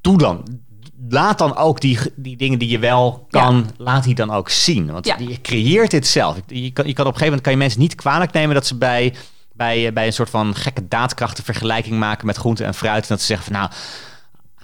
doe 0.00 0.18
dan. 0.18 0.60
Laat 1.08 1.38
dan 1.38 1.56
ook 1.56 1.80
die, 1.80 1.98
die 2.16 2.36
dingen 2.36 2.58
die 2.58 2.68
je 2.68 2.78
wel 2.78 3.26
kan, 3.30 3.70
laat 3.76 4.04
die 4.04 4.14
dan 4.14 4.30
ook 4.30 4.48
zien. 4.50 4.92
Want 4.92 5.06
Ja. 5.06 5.16
je 5.18 5.40
creëert 5.40 5.90
dit 5.90 6.06
zelf. 6.06 6.36
Je 6.46 6.70
kan, 6.72 6.86
je 6.86 6.92
kan 6.92 7.06
op 7.06 7.12
een 7.12 7.18
gegeven 7.18 7.24
moment 7.24 7.40
kan 7.42 7.52
je 7.52 7.58
mensen 7.58 7.80
niet 7.80 7.94
kwalijk 7.94 8.32
nemen 8.32 8.54
dat 8.54 8.66
ze 8.66 8.74
bij, 8.76 9.14
bij, 9.52 9.86
eh, 9.86 9.92
bij 9.92 10.06
een 10.06 10.12
soort 10.12 10.30
van 10.30 10.54
gekke 10.54 10.88
daadkrachten 10.88 11.44
vergelijking 11.44 11.98
maken 11.98 12.26
met 12.26 12.36
groente 12.36 12.64
en 12.64 12.74
fruit. 12.74 13.02
En 13.02 13.08
dat 13.08 13.20
ze 13.20 13.26
zeggen 13.26 13.46
van 13.52 13.54
nou, 13.60 13.70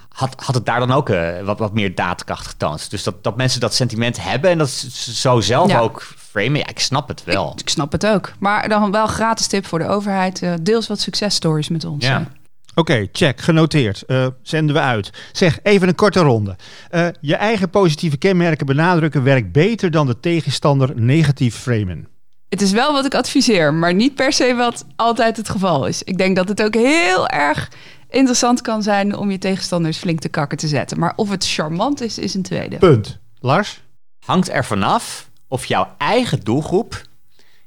had, 0.09 0.35
had 0.45 0.55
het 0.55 0.67
daar 0.67 0.79
dan 0.81 0.93
ook 0.93 1.09
eh, 1.09 1.41
wat, 1.45 1.59
wat 1.59 1.73
meer 1.73 1.95
daadkracht 1.95 2.47
getoond. 2.47 2.91
Dus 2.91 3.03
dat, 3.03 3.25
dat 3.25 3.37
mensen 3.37 3.61
dat 3.61 3.75
sentiment 3.75 4.23
hebben 4.23 4.51
en 4.51 4.59
dat 4.59 4.71
ze 4.71 5.15
zo 5.15 5.41
zelf 5.41 5.71
Ja. 5.71 5.79
ook 5.81 6.07
framen. 6.41 6.59
Ja, 6.61 6.67
ik 6.69 6.79
snap 6.79 7.09
het 7.09 7.25
wel. 7.25 7.55
Ik 7.57 7.69
snap 7.69 7.93
het 7.93 8.07
ook. 8.07 8.33
Maar 8.39 8.69
dan 8.69 8.91
wel 8.91 9.07
gratis 9.07 9.47
tip 9.47 9.67
voor 9.67 9.79
de 9.79 9.87
overheid. 9.87 10.43
eh, 10.43 10.53
deels 10.63 10.87
wat 10.87 11.01
successtories 11.01 11.69
met 11.69 11.85
ons. 11.85 12.05
Ja. 12.05 12.27
Oké, 12.75 13.07
check, 13.13 13.41
genoteerd. 13.41 14.03
Eh, 14.03 14.27
zenden 14.43 14.75
we 14.75 14.81
uit. 14.81 15.11
Zeg, 15.33 15.59
even 15.63 15.89
een 15.89 15.95
korte 15.95 16.21
ronde. 16.21 16.57
Eh, 16.91 17.07
je 17.21 17.37
eigen 17.37 17.71
positieve 17.71 18.17
kenmerken 18.17 18.67
benadrukken 18.67 19.23
werkt 19.23 19.53
beter 19.53 19.91
dan 19.91 20.07
de 20.07 20.21
tegenstander 20.21 20.93
negatief 20.95 21.57
framen. 21.57 22.09
Het 22.49 22.63
is 22.63 22.73
wel 22.73 22.93
wat 22.93 23.05
ik 23.05 23.15
adviseer, 23.15 23.75
maar 23.75 23.95
niet 23.95 24.15
per 24.15 24.33
se 24.33 24.55
wat 24.55 24.85
altijd 24.97 25.37
het 25.37 25.49
geval 25.49 25.87
is. 25.87 26.03
Ik 26.03 26.19
denk 26.19 26.37
dat 26.37 26.49
het 26.49 26.63
ook 26.63 26.75
heel 26.75 27.29
erg 27.29 27.71
interessant 28.11 28.61
kan 28.61 28.83
zijn 28.83 29.17
om 29.17 29.31
je 29.31 29.39
tegenstanders 29.39 29.99
flink 29.99 30.21
te 30.21 30.29
kakken 30.29 30.59
te 30.59 30.69
zetten. 30.69 30.99
Maar 30.99 31.13
of 31.17 31.31
het 31.31 31.47
charmant 31.47 32.01
is, 32.01 32.19
is 32.19 32.35
een 32.35 32.43
tweede. 32.43 32.77
Punt. 32.77 33.19
Lars? 33.41 33.83
hangt 34.25 34.51
er 34.51 34.65
vanaf 34.65 35.29
of 35.49 35.65
jouw 35.67 35.95
eigen 35.99 36.41
doelgroep 36.41 37.03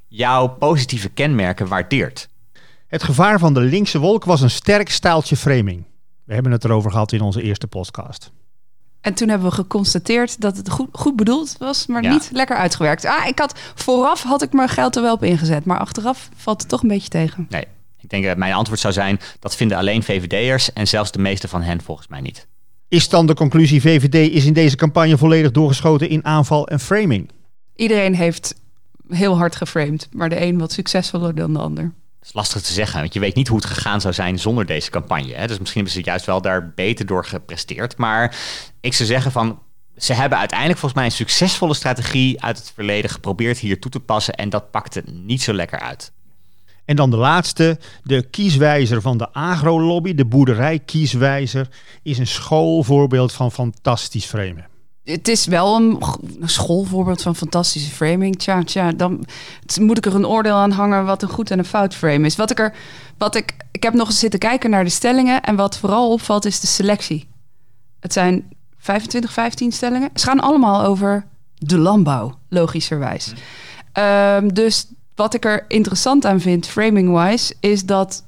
jouw 0.07 0.47
positieve 0.47 1.09
kenmerken 1.09 1.67
waardeert. 1.67 2.29
Het 2.87 3.03
gevaar 3.03 3.39
van 3.39 3.53
de 3.53 3.59
linkse 3.59 3.99
wolk 3.99 4.25
was 4.25 4.41
een 4.41 4.49
sterk 4.49 4.89
staaltje 4.89 5.35
framing. 5.35 5.83
We 6.23 6.33
hebben 6.33 6.51
het 6.51 6.63
erover 6.63 6.91
gehad 6.91 7.11
in 7.11 7.21
onze 7.21 7.41
eerste 7.41 7.67
podcast. 7.67 8.31
En 9.01 9.13
toen 9.13 9.29
hebben 9.29 9.49
we 9.49 9.55
geconstateerd 9.55 10.41
dat 10.41 10.57
het 10.57 10.69
goed, 10.69 10.87
goed 10.91 11.15
bedoeld 11.15 11.55
was, 11.59 11.85
maar 11.87 12.03
Ja. 12.03 12.11
niet 12.11 12.29
lekker 12.33 12.55
uitgewerkt. 12.57 13.05
Ah, 13.05 13.27
ik 13.27 13.39
had 13.39 13.59
vooraf 13.75 14.23
had 14.23 14.41
ik 14.41 14.53
mijn 14.53 14.69
geld 14.69 14.95
er 14.95 15.01
wel 15.01 15.13
op 15.13 15.23
ingezet, 15.23 15.65
maar 15.65 15.79
achteraf 15.79 16.29
valt 16.35 16.59
het 16.61 16.69
toch 16.69 16.81
een 16.81 16.87
beetje 16.87 17.09
tegen. 17.09 17.45
Nee, 17.49 17.65
ik 17.99 18.09
denk 18.09 18.25
dat 18.25 18.37
mijn 18.37 18.53
antwoord 18.53 18.79
zou 18.79 18.93
zijn, 18.93 19.19
dat 19.39 19.55
vinden 19.55 19.77
alleen 19.77 20.03
VVD'ers 20.03 20.73
en 20.73 20.87
zelfs 20.87 21.11
de 21.11 21.19
meeste 21.19 21.47
van 21.47 21.61
hen 21.61 21.81
volgens 21.81 22.07
mij 22.07 22.21
niet. 22.21 22.47
Is 22.87 23.09
dan 23.09 23.25
de 23.25 23.33
conclusie 23.33 23.81
VVD 23.81 24.31
is 24.31 24.45
in 24.45 24.53
deze 24.53 24.75
campagne 24.75 25.17
volledig 25.17 25.51
doorgeschoten 25.51 26.09
in 26.09 26.25
aanval 26.25 26.67
en 26.67 26.79
framing? 26.79 27.29
Iedereen 27.81 28.15
heeft 28.15 28.55
heel 29.09 29.37
hard 29.37 29.55
geframed, 29.55 30.07
maar 30.11 30.29
de 30.29 30.41
een 30.41 30.57
wat 30.57 30.71
succesvoller 30.71 31.35
dan 31.35 31.53
de 31.53 31.59
ander. 31.59 31.83
Dat 31.83 32.27
is 32.27 32.33
lastig 32.33 32.61
te 32.61 32.73
zeggen, 32.73 32.99
want 32.99 33.13
je 33.13 33.19
weet 33.19 33.35
niet 33.35 33.47
hoe 33.47 33.57
het 33.57 33.65
gegaan 33.65 34.01
zou 34.01 34.13
zijn 34.13 34.39
zonder 34.39 34.65
deze 34.65 34.89
campagne. 34.89 35.33
Hè? 35.33 35.47
Dus 35.47 35.59
misschien 35.59 35.81
hebben 35.81 36.01
ze 36.01 36.09
juist 36.09 36.25
wel 36.25 36.41
daar 36.41 36.73
beter 36.75 37.05
door 37.05 37.25
gepresteerd. 37.25 37.97
Maar 37.97 38.37
ik 38.81 38.93
zou 38.93 39.09
zeggen 39.09 39.31
van, 39.31 39.59
ze 39.97 40.13
hebben 40.13 40.37
uiteindelijk 40.37 40.79
volgens 40.79 41.01
mij 41.01 41.09
een 41.09 41.17
succesvolle 41.17 41.73
strategie 41.73 42.41
uit 42.41 42.57
het 42.57 42.71
verleden 42.75 43.09
geprobeerd 43.09 43.57
hier 43.57 43.79
toe 43.79 43.91
te 43.91 43.99
passen. 43.99 44.33
En 44.33 44.49
dat 44.49 44.71
pakte 44.71 45.03
niet 45.05 45.41
zo 45.41 45.53
lekker 45.53 45.79
uit. 45.79 46.11
En 46.85 46.95
dan 46.95 47.09
de 47.09 47.17
laatste, 47.17 47.79
de 48.03 48.21
kieswijzer 48.29 49.01
van 49.01 49.17
de 49.17 49.33
agrolobby, 49.33 50.13
de 50.13 50.25
boerderijkieswijzer, 50.25 51.67
is 52.03 52.17
een 52.17 52.27
schoolvoorbeeld 52.27 53.31
van 53.31 53.51
fantastisch 53.51 54.25
framen. 54.25 54.70
Het 55.03 55.27
is 55.27 55.45
wel 55.45 55.75
een, 55.75 56.03
schoolvoorbeeld 56.41 57.21
van 57.21 57.35
fantastische 57.35 57.91
framing. 57.91 58.37
Tja, 58.37 58.63
tja, 58.63 58.91
dan 58.91 59.25
moet 59.79 59.97
ik 59.97 60.05
er 60.05 60.15
een 60.15 60.27
oordeel 60.27 60.55
aan 60.55 60.71
hangen 60.71 61.05
wat 61.05 61.21
een 61.21 61.29
goed 61.29 61.51
en 61.51 61.59
een 61.59 61.65
fout 61.65 61.95
frame 61.95 62.25
is. 62.25 62.35
Wat 62.35 62.51
ik 62.51 62.59
er, 62.59 62.73
wat 63.17 63.35
ik, 63.35 63.55
ik 63.71 63.83
heb 63.83 63.93
nog 63.93 64.07
eens 64.07 64.19
zitten 64.19 64.39
kijken 64.39 64.69
naar 64.69 64.83
de 64.83 64.89
stellingen 64.89 65.41
en 65.41 65.55
wat 65.55 65.77
vooral 65.77 66.11
opvalt 66.11 66.45
is 66.45 66.59
de 66.59 66.67
selectie. 66.67 67.27
Het 67.99 68.13
zijn 68.13 68.49
25, 68.77 69.33
15 69.33 69.71
stellingen. 69.71 70.09
Ze 70.13 70.25
gaan 70.25 70.39
allemaal 70.39 70.83
over 70.83 71.25
de 71.55 71.77
landbouw, 71.77 72.37
logischerwijs. 72.49 73.33
Ehm, 73.91 74.47
dus 74.47 74.87
wat 75.15 75.33
ik 75.33 75.45
er 75.45 75.65
interessant 75.67 76.25
aan 76.25 76.39
vind, 76.39 76.67
framing-wise, 76.67 77.53
is 77.59 77.85
dat 77.85 78.23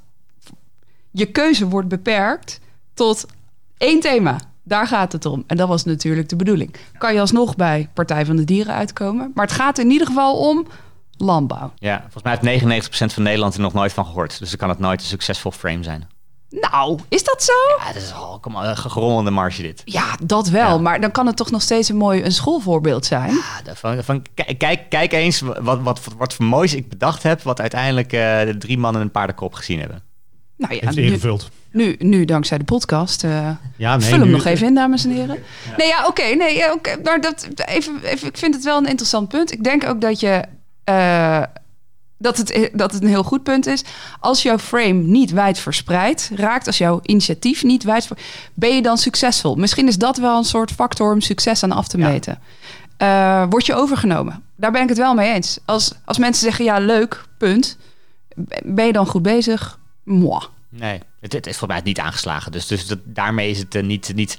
je 1.11 1.25
keuze 1.25 1.67
wordt 1.67 1.87
beperkt 1.87 2.59
tot 2.93 3.25
één 3.77 3.99
thema. 3.99 4.52
Daar 4.63 4.87
gaat 4.87 5.11
het 5.11 5.25
om. 5.25 5.43
En 5.47 5.57
dat 5.57 5.67
was 5.67 5.83
natuurlijk 5.83 6.29
de 6.29 6.35
bedoeling. 6.35 6.75
Kan 6.97 7.13
je 7.13 7.19
alsnog 7.19 7.55
bij 7.55 7.89
Partij 7.93 8.25
van 8.25 8.35
de 8.35 8.43
Dieren 8.43 8.73
uitkomen. 8.73 9.31
Maar 9.35 9.45
het 9.45 9.55
gaat 9.55 9.77
in 9.77 9.91
ieder 9.91 10.07
geval 10.07 10.37
om 10.49 10.67
landbouw. 11.17 11.73
Ja, 11.75 11.99
volgens 12.11 12.41
mij 12.41 12.53
heeft 12.53 12.91
99% 12.91 13.13
van 13.13 13.23
Nederland 13.23 13.53
er 13.53 13.61
nog 13.61 13.73
nooit 13.73 13.93
van 13.93 14.05
gehoord. 14.05 14.39
Dus 14.39 14.49
dan 14.49 14.57
kan 14.57 14.69
het 14.69 14.79
nooit 14.79 15.01
een 15.01 15.07
succesvol 15.07 15.51
frame 15.51 15.83
zijn. 15.83 16.07
Nou, 16.49 16.99
is 17.09 17.23
dat 17.23 17.43
zo? 17.43 17.53
Ja, 17.77 17.93
dat 17.93 18.01
is 18.01 18.13
al 18.13 18.39
kom, 18.39 18.55
een 18.55 18.77
gerommelde 18.77 19.31
marge 19.31 19.61
dit. 19.61 19.81
Ja, 19.85 20.17
dat 20.23 20.49
wel. 20.49 20.69
Ja. 20.69 20.77
Maar 20.77 21.01
dan 21.01 21.11
kan 21.11 21.27
het 21.27 21.35
toch 21.35 21.51
nog 21.51 21.61
steeds 21.61 21.89
een 21.89 21.95
mooi 21.95 22.23
een 22.23 22.31
schoolvoorbeeld 22.31 23.05
zijn. 23.05 23.33
Ja, 23.65 23.75
van, 23.75 24.03
van, 24.03 24.25
kijk, 24.57 24.89
kijk, 24.89 25.13
eens 25.13 25.39
wat, 25.39 25.59
wat, 25.61 25.81
wat, 25.81 26.01
wat 26.17 26.33
voor 26.33 26.45
moois 26.45 26.73
ik 26.73 26.89
bedacht 26.89 27.23
heb... 27.23 27.41
wat 27.41 27.61
uiteindelijk 27.61 28.13
eh, 28.13 28.41
de 28.41 28.57
drie 28.57 28.77
mannen 28.77 29.01
een 29.01 29.11
paardenkop 29.11 29.53
gezien 29.53 29.79
hebben. 29.79 30.03
Nou 30.69 30.75
ja, 30.75 30.81
Heeft 30.85 30.95
nu, 30.95 31.03
ingevuld. 31.03 31.49
nu, 31.71 31.95
nu 31.99 32.25
dankzij 32.25 32.57
de 32.57 32.63
podcast. 32.63 33.23
eh, 33.23 33.49
Ja, 33.77 33.97
nee, 33.97 34.09
Vul 34.09 34.19
hem 34.19 34.29
nog 34.29 34.45
even 34.45 34.67
in, 34.67 34.73
dames 34.75 35.03
en 35.05 35.11
heren. 35.11 35.37
Nee, 35.77 35.87
ja, 35.87 36.07
oké. 36.07 36.23
nee, 36.23 36.55
ja, 36.55 36.75
maar 37.03 37.21
dat, 37.21 37.47
even, 37.65 37.99
even, 38.03 38.27
ik 38.27 38.37
vind 38.37 38.53
het 38.55 38.63
wel 38.63 38.77
een 38.77 38.87
interessant 38.87 39.27
punt. 39.29 39.51
Ik 39.51 39.63
denk 39.63 39.85
ook 39.85 40.01
dat 40.01 40.19
je... 40.19 40.43
eh, 40.83 41.43
dat 42.17 42.37
het, 42.37 42.69
dat 42.73 42.93
het 42.93 43.01
een 43.03 43.07
heel 43.09 43.23
goed 43.23 43.43
punt 43.43 43.65
is. 43.67 43.83
Als 44.19 44.41
jouw 44.43 44.57
frame 44.57 44.93
niet 44.93 45.31
wijd 45.31 45.59
verspreid 45.59 46.31
raakt, 46.35 46.67
als 46.67 46.77
jouw 46.77 46.99
initiatief 47.03 47.63
niet 47.63 47.83
wijd 47.83 48.07
ben 48.53 48.75
je 48.75 48.81
dan 48.81 48.97
succesvol? 48.97 49.55
Misschien 49.55 49.87
is 49.87 49.97
dat 49.97 50.17
wel 50.17 50.37
een 50.37 50.43
soort 50.43 50.71
factor 50.71 51.13
om 51.13 51.21
succes 51.21 51.63
aan 51.63 51.71
af 51.71 51.87
te 51.87 51.97
meten. 51.97 52.39
Eh, 52.97 53.45
word 53.49 53.65
je 53.65 53.73
overgenomen? 53.75 54.43
Daar 54.55 54.71
ben 54.71 54.81
ik 54.81 54.89
het 54.89 54.97
wel 54.97 55.13
mee 55.13 55.33
eens. 55.33 55.59
Als, 55.65 55.91
als 56.05 56.17
mensen 56.17 56.43
zeggen, 56.43 56.65
ja, 56.65 56.79
leuk, 56.79 57.23
punt. 57.37 57.77
Ben 58.63 58.85
je 58.85 58.93
dan 58.93 59.05
goed 59.07 59.21
bezig? 59.21 59.79
Moi. 60.03 60.41
Nee, 60.77 60.99
het, 61.19 61.33
het 61.33 61.47
is 61.47 61.57
volgens 61.57 61.79
mij 61.79 61.89
niet 61.89 61.99
aangeslagen. 61.99 62.51
Dus, 62.51 62.67
dus 62.67 62.87
dat, 62.87 62.99
daarmee 63.03 63.49
is 63.49 63.59
het 63.59 63.75
eh, 63.75 63.83
niet, 63.83 64.11
niet, 64.15 64.37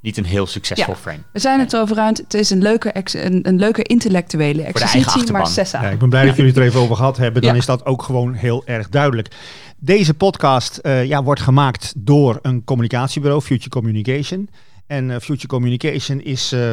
niet 0.00 0.16
een 0.16 0.24
heel 0.24 0.46
succesvol 0.46 0.94
Ja. 0.94 1.00
frame. 1.00 1.18
We 1.32 1.38
zijn 1.38 1.60
het 1.60 1.72
erover. 1.72 2.02
Het 2.04 2.34
is 2.34 2.50
een 2.50 2.62
leuke, 2.62 2.92
ex- 2.92 3.14
een, 3.14 3.48
een 3.48 3.58
leuke 3.58 3.82
intellectuele 3.82 4.62
exercitie, 4.62 5.32
maar 5.32 5.46
sessa. 5.46 5.82
Ja, 5.82 5.88
ik 5.90 5.98
ben 5.98 6.08
blij 6.08 6.26
dat 6.26 6.36
jullie 6.36 6.50
het 6.50 6.60
er 6.60 6.66
even 6.66 6.80
over 6.80 6.96
gehad 6.96 7.16
hebben. 7.16 7.42
Dan 7.42 7.52
Ja. 7.52 7.58
is 7.58 7.66
dat 7.66 7.84
ook 7.86 8.02
gewoon 8.02 8.32
heel 8.34 8.62
erg 8.66 8.88
duidelijk. 8.88 9.28
Deze 9.76 10.14
podcast 10.14 10.76
eh, 10.76 11.04
ja, 11.04 11.22
wordt 11.22 11.40
gemaakt 11.40 11.92
door 11.96 12.38
een 12.42 12.64
communicatiebureau, 12.64 13.42
Future 13.42 13.68
Communication. 13.70 14.48
En 14.86 15.10
eh, 15.10 15.20
Future 15.20 15.46
Communication 15.46 16.20
is 16.20 16.52
eh, 16.52 16.72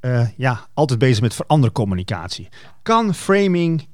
eh, 0.00 0.28
ja, 0.36 0.66
altijd 0.74 0.98
bezig 0.98 1.20
met 1.20 1.34
verandercommunicatie. 1.34 2.48
Kan 2.82 3.14
framing 3.14 3.86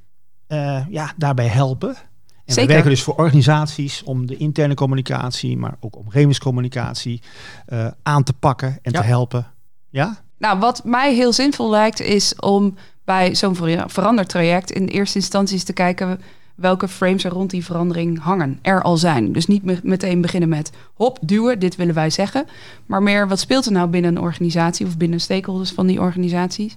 eh, 0.47 0.81
ja, 0.91 1.13
daarbij 1.17 1.47
helpen? 1.47 1.97
En 2.45 2.55
we 2.55 2.61
Zeker. 2.61 2.73
werken 2.73 2.91
dus 2.91 3.03
voor 3.03 3.15
organisaties 3.15 4.03
om 4.03 4.27
de 4.27 4.37
interne 4.37 4.75
communicatie, 4.75 5.57
maar 5.57 5.77
ook 5.81 5.97
omgevingscommunicatie 5.97 7.23
eh, 7.67 7.87
aan 8.03 8.23
te 8.23 8.33
pakken 8.33 8.79
en 8.83 8.93
Ja. 8.93 9.01
te 9.01 9.07
helpen. 9.07 9.47
Ja? 9.91 10.17
Nou, 10.39 10.59
wat 10.59 10.85
mij 10.85 11.15
heel 11.15 11.33
zinvol 11.33 11.71
lijkt, 11.71 12.01
is 12.01 12.35
om 12.37 12.75
bij 13.05 13.35
zo'n 13.35 13.55
ver- 13.57 13.91
verandertraject 13.91 14.71
in 14.71 14.87
eerste 14.87 15.19
instantie 15.19 15.55
eens 15.55 15.65
te 15.65 15.73
kijken 15.73 16.21
welke 16.55 16.89
frames 16.89 17.25
er 17.25 17.31
rond 17.31 17.51
die 17.51 17.65
verandering 17.65 18.21
hangen, 18.23 18.59
er 18.63 18.83
al 18.83 18.97
zijn. 18.97 19.33
Dus 19.33 19.47
niet 19.47 19.65
me- 19.65 19.81
meteen 19.83 20.21
beginnen 20.21 20.49
met 20.49 20.71
hop, 20.95 21.19
duwen, 21.21 21.59
dit 21.59 21.77
willen 21.77 21.95
wij 21.95 22.11
zeggen. 22.11 22.47
Maar 22.87 23.03
meer, 23.03 23.29
wat 23.29 23.41
speelt 23.41 23.67
er 23.67 23.73
nou 23.73 23.89
binnen 23.89 24.17
een 24.17 24.23
organisatie 24.23 24.87
of 24.87 24.97
binnen 24.97 25.21
stakeholders 25.21 25.71
van 25.71 25.87
die 25.87 26.01
organisaties? 26.01 26.75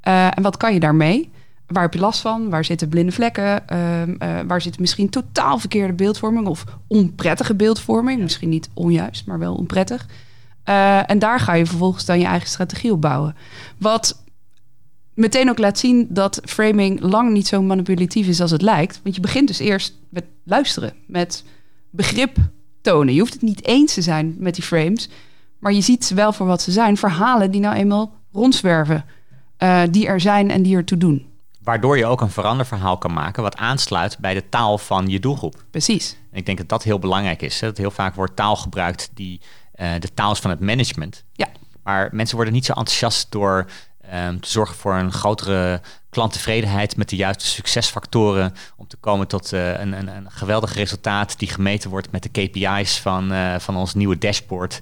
Eh, 0.00 0.26
en 0.26 0.42
wat 0.42 0.56
kan 0.56 0.74
je 0.74 0.80
daarmee? 0.80 1.30
Waar 1.68 1.82
heb 1.82 1.94
je 1.94 2.00
last 2.00 2.20
van? 2.20 2.50
Waar 2.50 2.64
zitten 2.64 2.88
blinde 2.88 3.12
vlekken? 3.12 3.68
Ehm, 3.68 4.14
eh, 4.18 4.40
waar 4.46 4.60
zit 4.60 4.78
misschien 4.78 5.08
totaal 5.08 5.58
verkeerde 5.58 5.92
beeldvorming 5.92 6.46
of 6.46 6.64
onprettige 6.86 7.54
beeldvorming? 7.54 8.20
Misschien 8.22 8.48
niet 8.48 8.70
onjuist, 8.74 9.26
maar 9.26 9.38
wel 9.38 9.54
onprettig. 9.54 10.06
Eh, 10.64 11.10
en 11.10 11.18
daar 11.18 11.40
ga 11.40 11.54
je 11.54 11.66
vervolgens 11.66 12.04
dan 12.04 12.18
je 12.18 12.26
eigen 12.26 12.48
strategie 12.48 12.92
op 12.92 13.00
bouwen. 13.00 13.36
Wat 13.78 14.22
meteen 15.14 15.48
ook 15.50 15.58
laat 15.58 15.78
zien 15.78 16.06
dat 16.10 16.40
framing 16.44 17.00
lang 17.00 17.32
niet 17.32 17.46
zo 17.46 17.62
manipulatief 17.62 18.26
is 18.26 18.40
als 18.40 18.50
het 18.50 18.62
lijkt. 18.62 19.00
Want 19.02 19.14
je 19.14 19.20
begint 19.20 19.48
dus 19.48 19.58
eerst 19.58 19.94
met 20.08 20.24
luisteren, 20.44 20.92
met 21.06 21.44
begrip 21.90 22.36
tonen. 22.80 23.14
Je 23.14 23.20
hoeft 23.20 23.32
het 23.32 23.42
niet 23.42 23.64
eens 23.64 23.94
te 23.94 24.02
zijn 24.02 24.36
met 24.38 24.54
die 24.54 24.64
frames, 24.64 25.08
maar 25.58 25.72
je 25.72 25.80
ziet 25.80 26.04
ze 26.04 26.14
wel 26.14 26.32
voor 26.32 26.46
wat 26.46 26.62
ze 26.62 26.70
zijn. 26.70 26.96
Verhalen 26.96 27.50
die 27.50 27.60
nou 27.60 27.76
eenmaal 27.76 28.12
rondzwerven, 28.32 29.04
eh, 29.56 29.82
die 29.90 30.06
er 30.06 30.20
zijn 30.20 30.50
en 30.50 30.62
die 30.62 30.76
ertoe 30.76 30.98
doen. 30.98 31.26
Waardoor 31.68 31.96
je 31.98 32.06
ook 32.06 32.20
een 32.20 32.30
veranderverhaal 32.30 32.98
kan 32.98 33.12
maken 33.12 33.42
wat 33.42 33.56
aansluit 33.56 34.18
bij 34.18 34.34
de 34.34 34.48
taal 34.48 34.78
van 34.78 35.08
je 35.08 35.20
doelgroep. 35.20 35.64
Precies. 35.70 36.16
En 36.30 36.38
ik 36.38 36.46
denk 36.46 36.58
dat 36.58 36.68
dat 36.68 36.82
heel 36.82 36.98
belangrijk 36.98 37.42
is. 37.42 37.60
Hè? 37.60 37.66
Dat 37.66 37.76
heel 37.76 37.90
vaak 37.90 38.14
wordt 38.14 38.36
taal 38.36 38.56
gebruikt 38.56 39.10
die 39.14 39.40
eh, 39.72 39.90
de 39.98 40.14
taal 40.14 40.32
is 40.32 40.38
van 40.38 40.50
het 40.50 40.60
management. 40.60 41.24
Ja. 41.32 41.48
Maar 41.82 42.08
mensen 42.12 42.36
worden 42.36 42.54
niet 42.54 42.64
zo 42.64 42.72
enthousiast 42.72 43.32
door 43.32 43.70
ehm, 44.10 44.38
te 44.38 44.48
zorgen 44.50 44.76
voor 44.76 44.94
een 44.94 45.12
grotere 45.12 45.80
klanttevredenheid 46.10 46.96
met 46.96 47.08
de 47.08 47.16
juiste 47.16 47.46
succesfactoren 47.46 48.54
om 48.76 48.86
te 48.86 48.96
komen 48.96 49.28
tot 49.28 49.52
eh, 49.52 49.80
een, 49.80 49.92
een, 49.92 50.08
een 50.08 50.30
geweldig 50.30 50.74
resultaat 50.74 51.38
die 51.38 51.48
gemeten 51.48 51.90
wordt 51.90 52.12
met 52.12 52.22
de 52.22 52.28
KPI's 52.28 53.00
van, 53.00 53.32
eh, 53.32 53.58
van 53.58 53.76
ons 53.76 53.94
nieuwe 53.94 54.18
dashboard. 54.18 54.78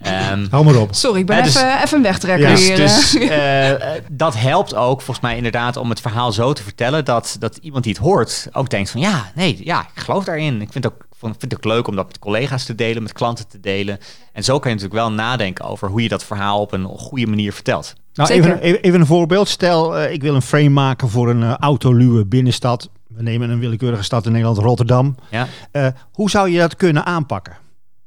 Ehm, 0.00 0.46
Hou 0.50 0.64
maar 0.64 0.76
op. 0.76 0.94
Sorry, 0.94 1.20
ik 1.20 1.26
ben 1.26 1.42
dus- 1.42 1.56
even, 1.56 1.82
even 1.82 1.96
een 1.96 2.02
wegtrekker 2.02 2.48
Ja, 2.48 2.54
dus, 2.54 2.66
hier. 2.66 2.76
dus 2.76 3.14
eh. 3.14 3.28
eh, 3.70 3.70
eh, 3.96 4.02
dat 4.10 4.34
helpt 4.36 4.74
ook 4.74 5.00
volgens 5.00 5.20
mij 5.26 5.36
inderdaad 5.36 5.76
om 5.76 5.90
het 5.90 6.00
verhaal 6.00 6.32
zo 6.32 6.52
te 6.52 6.62
vertellen 6.62 7.04
dat, 7.04 7.36
dat 7.38 7.56
iemand 7.56 7.84
die 7.84 7.92
het 7.92 8.02
hoort 8.02 8.48
ook 8.52 8.70
denkt 8.70 8.90
van 8.90 9.00
ja, 9.00 9.30
nee, 9.34 9.60
ja, 9.64 9.80
ik 9.94 10.02
geloof 10.02 10.24
daarin. 10.24 10.60
Ik 10.60 10.72
vind 10.72 10.84
het 10.84 10.92
ook, 10.92 11.06
vond- 11.18 11.36
vind 11.38 11.52
het 11.52 11.64
ook 11.66 11.72
leuk 11.72 11.88
om 11.88 11.96
dat 11.96 12.06
met 12.06 12.18
collega's 12.18 12.64
te 12.64 12.74
delen, 12.74 13.02
met 13.02 13.12
klanten 13.12 13.48
te 13.48 13.60
delen. 13.60 13.98
En 14.32 14.44
zo 14.44 14.58
kan 14.58 14.70
je 14.70 14.76
natuurlijk 14.76 15.06
wel 15.06 15.12
nadenken 15.16 15.64
over 15.64 15.88
hoe 15.88 16.02
je 16.02 16.08
dat 16.08 16.24
verhaal 16.24 16.60
op 16.60 16.72
een 16.72 16.84
goede 16.84 17.26
manier 17.26 17.52
vertelt. 17.52 17.94
Nou, 18.14 18.30
even, 18.30 18.60
even, 18.60 19.00
een 19.00 19.06
voorbeeld. 19.06 19.48
Stel, 19.48 19.96
eh, 19.98 20.12
ik 20.12 20.22
wil 20.22 20.34
een 20.34 20.42
frame 20.42 20.68
maken 20.68 21.08
voor 21.08 21.30
een 21.30 21.42
eh, 21.42 21.54
autoluwe 21.54 22.26
binnenstad. 22.26 22.90
We 23.08 23.22
nemen 23.22 23.50
een 23.50 23.58
willekeurige 23.58 24.02
stad 24.02 24.26
in 24.26 24.32
Nederland, 24.32 24.58
Rotterdam. 24.58 25.16
Ja? 25.30 25.46
Eh, 25.70 25.86
hoe 26.12 26.30
zou 26.30 26.50
je 26.50 26.58
dat 26.58 26.76
kunnen 26.76 27.06
aanpakken? 27.06 27.56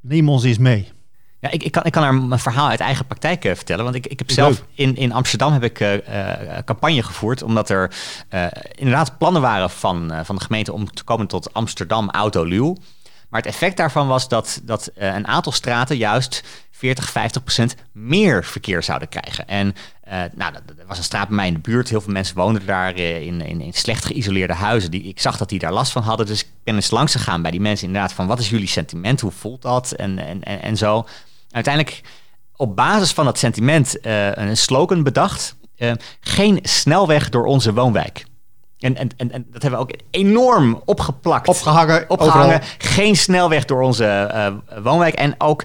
Neem 0.02 0.30
ons 0.30 0.44
eens 0.44 0.58
mee. 0.58 0.92
Ja, 1.40 1.52
ik, 1.52 1.64
ik, 1.64 1.72
kan, 1.72 1.84
ik 1.84 1.92
kan 1.92 2.04
er 2.04 2.14
mijn 2.14 2.40
verhaal 2.40 2.70
uit 2.70 2.80
eigen 2.80 3.06
praktijk 3.06 3.46
eh, 3.46 3.56
vertellen. 3.56 3.84
Want 3.84 3.96
ik, 3.96 4.08
ik 4.08 4.20
heb 4.20 4.32
zelf 4.32 4.64
in, 4.74 4.96
in 4.96 5.12
Amsterdam 5.12 5.54
heb 5.54 5.64
ik 5.64 5.80
eh, 5.80 6.58
eh, 6.58 6.64
campagne 6.66 7.04
gevoerd. 7.04 7.44
Omdat 7.44 7.70
er 7.70 7.92
inderdaad 8.76 9.18
plannen 9.18 9.42
waren 9.42 9.70
van, 9.70 10.14
van 10.24 10.36
de 10.36 10.44
gemeente 10.44 10.74
om 10.74 10.94
te 10.94 11.04
komen 11.04 11.28
tot 11.28 11.54
Amsterdam 11.54 12.10
Autoluw. 12.10 12.76
Maar 13.30 13.42
het 13.42 13.50
effect 13.50 13.78
daarvan 13.78 14.08
was 14.08 14.28
dat, 14.28 14.62
dat 14.64 14.88
eh, 14.88 15.16
een 15.16 15.28
aantal 15.28 15.52
straten 15.52 15.98
juist 15.98 16.44
40, 16.72 17.10
50 17.10 17.44
procent 17.44 17.76
meer 17.92 18.44
verkeer 18.44 18.84
zouden 18.84 19.10
krijgen. 19.10 19.48
En 19.48 19.76
eh, 20.02 20.22
nou, 20.36 20.54
dat, 20.54 20.62
was 20.88 20.98
een 20.98 21.04
straat 21.04 21.28
bij 21.28 21.36
mij 21.36 21.48
in 21.48 21.54
de 21.54 21.60
buurt. 21.60 21.90
Heel 21.90 22.02
veel 22.02 22.14
mensen 22.14 22.36
woonden 22.36 22.66
daar 22.66 22.94
eh, 22.94 23.22
in, 23.22 23.42
in, 23.42 23.62
in 23.62 23.74
slecht 23.74 24.06
geïsoleerde 24.06 24.54
huizen. 24.54 24.92
Die, 24.92 25.04
ik 25.04 25.20
zag 25.20 25.38
dat 25.38 25.50
die 25.50 25.60
daar 25.60 25.74
last 25.74 25.92
van 25.92 26.02
hadden. 26.02 26.26
Dus 26.26 26.42
ik 26.42 26.50
ben 26.64 26.76
eens 26.76 26.92
langs 26.92 27.12
gegaan 27.12 27.42
bij 27.42 27.52
die 27.52 27.62
mensen 27.62 27.88
inderdaad 27.88 28.14
van 28.14 28.28
wat 28.28 28.40
is 28.40 28.50
jullie 28.50 28.68
sentiment? 28.68 29.22
Hoe 29.22 29.32
voelt 29.32 29.62
dat? 29.62 29.92
En, 29.92 30.20
en, 30.20 30.44
en, 30.44 30.62
en 30.62 30.78
zo. 30.78 31.08
Uiteindelijk 31.52 32.02
op 32.56 32.76
basis 32.76 33.12
van 33.12 33.26
dat 33.26 33.38
sentiment 33.38 33.98
een 34.02 34.58
slogan 34.58 35.04
bedacht. 35.04 35.56
geen 36.20 36.60
snelweg 36.62 37.30
door 37.30 37.46
onze 37.46 37.74
woonwijk. 37.74 38.26
En, 38.80 38.98
en, 38.98 39.10
en, 39.18 39.32
en 39.32 39.46
dat 39.52 39.62
hebben 39.62 39.80
we 39.80 39.86
ook 39.86 40.00
enorm 40.12 40.82
opgeplakt. 40.86 41.48
Opgehangen, 41.48 42.10
opgehangen. 42.10 42.56
overal. 42.56 42.70
Geen 42.78 43.16
snelweg 43.16 43.66
door 43.66 43.82
onze 43.82 44.06
eh, 44.06 44.54
woonwijk. 44.84 45.14
En 45.14 45.36
ook 45.38 45.64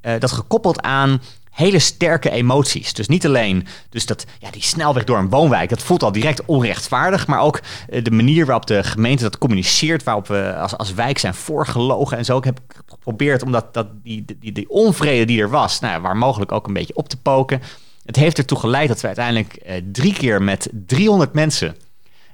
eh, 0.00 0.12
dat 0.18 0.32
gekoppeld 0.32 0.82
aan 0.82 1.22
hele 1.50 1.78
sterke 1.78 2.30
emoties. 2.30 2.92
Dus 2.92 3.08
niet 3.08 3.26
alleen 3.26 3.66
dus 3.88 4.06
dat, 4.06 4.26
ja, 4.38 4.50
die 4.50 4.62
snelweg 4.62 5.04
door 5.04 5.18
een 5.18 5.28
woonwijk, 5.28 5.68
dat 5.68 5.82
voelt 5.82 6.02
al 6.02 6.12
direct 6.12 6.44
onrechtvaardig. 6.44 7.26
Maar 7.26 7.40
ook 7.40 7.60
eh, 7.88 8.04
de 8.04 8.10
manier 8.10 8.46
waarop 8.46 8.66
de 8.66 8.82
gemeente 8.82 9.22
dat 9.22 9.38
communiceert, 9.38 10.02
waarop 10.02 10.26
we 10.26 10.54
als, 10.56 10.76
als 10.76 10.94
wijk 10.94 11.18
zijn 11.18 11.34
voorgelogen 11.34 12.16
en 12.18 12.24
zo. 12.24 12.38
Ik 12.38 12.44
heb 12.44 12.60
geprobeerd 12.86 13.42
om 13.42 13.52
dat, 13.52 13.74
dat, 13.74 13.86
die, 14.02 14.24
die, 14.40 14.52
die 14.52 14.70
onvrede 14.70 15.24
die 15.24 15.40
er 15.40 15.50
was, 15.50 15.80
nou, 15.80 16.02
waar 16.02 16.16
mogelijk 16.16 16.52
ook 16.52 16.66
een 16.66 16.72
beetje 16.72 16.96
op 16.96 17.08
te 17.08 17.16
poken. 17.16 17.62
Het 18.04 18.16
heeft 18.16 18.38
ertoe 18.38 18.58
geleid 18.58 18.88
dat 18.88 19.00
we 19.00 19.06
uiteindelijk 19.06 19.80
drie 19.92 20.12
keer 20.12 20.42
met 20.42 20.68
300 20.72 21.32
mensen 21.32 21.76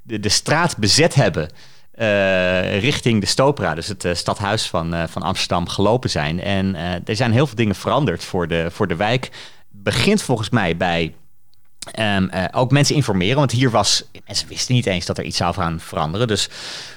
de, 0.02 0.20
de 0.20 0.28
straat 0.28 0.76
bezet 0.76 1.14
hebben. 1.14 1.48
eh, 1.90 2.80
richting 2.80 3.20
de 3.20 3.26
Stopera, 3.26 3.74
dus 3.74 3.86
het 3.86 4.04
eh, 4.04 4.14
stadhuis 4.14 4.68
van, 4.68 4.94
eh, 4.94 5.02
van 5.08 5.22
Amsterdam, 5.22 5.68
gelopen 5.68 6.10
zijn. 6.10 6.40
En 6.40 6.74
er 7.04 7.16
zijn 7.16 7.32
heel 7.32 7.46
veel 7.46 7.56
dingen 7.56 7.74
veranderd 7.74 8.24
voor 8.24 8.48
de, 8.48 8.68
voor 8.70 8.86
de 8.86 8.96
wijk. 8.96 9.30
Begint 9.68 10.22
volgens 10.22 10.50
mij 10.50 10.76
bij 10.76 11.14
ehm, 11.92 12.24
eh, 12.28 12.44
ook 12.52 12.70
mensen 12.70 12.94
informeren. 12.94 13.36
Want 13.36 13.50
hier 13.50 13.70
was, 13.70 14.04
mensen 14.26 14.48
wisten 14.48 14.74
niet 14.74 14.86
eens 14.86 15.06
dat 15.06 15.18
er 15.18 15.24
iets 15.24 15.36
zou 15.36 15.54
gaan 15.54 15.80
veranderen. 15.80 16.28
Dus 16.28 16.48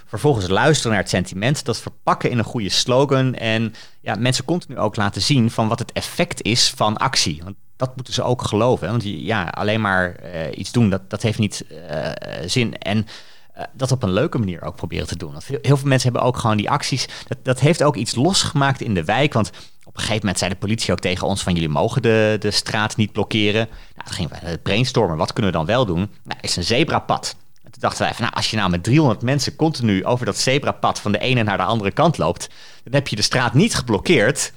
vervolgens 0.06 0.48
luisteren 0.48 0.92
naar 0.92 1.02
het 1.02 1.10
sentiment, 1.10 1.66
dat 1.66 1.78
verpakken 1.82 2.30
in 2.30 2.38
een 2.38 2.44
goede 2.44 2.70
slogan. 2.70 3.34
En 3.36 3.76
ja, 4.02 4.16
mensen 4.16 4.46
continu 4.46 4.78
ook 4.78 4.96
laten 4.96 5.22
zien 5.22 5.52
van 5.52 5.68
wat 5.68 5.80
het 5.80 5.92
effect 5.92 6.42
is 6.42 6.70
van 6.76 6.98
actie. 6.98 7.42
Dat 7.86 7.96
moeten 7.96 8.14
ze 8.14 8.24
ook 8.24 8.42
geloven. 8.42 8.90
Want 8.90 9.04
ja, 9.04 9.44
alleen 9.44 9.82
maar 9.82 10.16
eh, 10.16 10.58
iets 10.58 10.72
doen, 10.72 10.90
dat, 10.90 11.10
dat 11.10 11.22
heeft 11.22 11.40
niet 11.40 11.66
eh, 11.70 12.06
eh, 12.06 12.16
zin. 12.50 12.78
En 12.78 13.08
dat 13.74 13.92
op 13.92 14.04
een 14.04 14.12
leuke 14.12 14.38
manier 14.38 14.62
ook 14.62 14.76
proberen 14.76 15.08
te 15.08 15.18
doen. 15.18 15.36
Heel, 15.62 15.78
veel 15.78 15.88
mensen 15.88 16.12
hebben 16.12 16.28
ook 16.28 16.38
gewoon 16.38 16.58
die 16.58 16.70
acties. 16.70 17.08
Dat, 17.28 17.38
dat 17.44 17.60
heeft 17.60 17.84
ook 17.84 17.96
iets 17.96 18.16
losgemaakt 18.16 18.82
in 18.82 18.94
de 18.94 19.04
wijk. 19.04 19.34
Want 19.34 19.52
op 19.84 19.96
een 19.96 20.00
gegeven 20.00 20.20
moment 20.20 20.38
zei 20.38 20.52
de 20.52 20.58
politie 20.58 20.92
ook 20.92 21.00
tegen 21.00 21.28
ons 21.28 21.44
van 21.44 21.54
jullie 21.54 21.70
mogen 21.70 22.02
de, 22.02 22.36
de 22.40 22.52
straat 22.52 22.96
niet 22.96 23.12
blokkeren. 23.12 23.68
Nou, 23.96 24.04
dan 24.06 24.14
gingen 24.14 24.32
we 24.44 24.58
brainstormen. 24.58 25.18
Wat 25.18 25.34
kunnen 25.34 25.52
we 25.52 25.58
dan 25.58 25.66
wel 25.66 25.86
doen? 25.86 26.10
Nou, 26.24 26.40
is 26.42 26.56
een 26.56 26.64
zebrapad. 26.64 27.36
En 27.64 27.72
toen 27.72 27.82
dachten 27.82 28.02
wij 28.02 28.14
van, 28.14 28.24
nou, 28.24 28.36
als 28.36 28.52
je 28.52 28.58
nou 28.58 28.70
met 28.70 28.84
300 28.84 29.22
mensen 29.22 29.56
continu 29.56 30.06
over 30.06 30.26
dat 30.26 30.38
zebrapad 30.38 31.00
van 31.00 31.12
de 31.12 31.20
ene 31.20 31.44
naar 31.44 31.58
de 31.58 31.64
andere 31.64 31.92
kant 31.92 32.18
loopt, 32.18 32.50
dan 32.84 32.94
heb 32.94 33.08
je 33.08 33.16
de 33.16 33.22
straat 33.22 33.54
niet 33.54 33.76
geblokkeerd. 33.76 34.54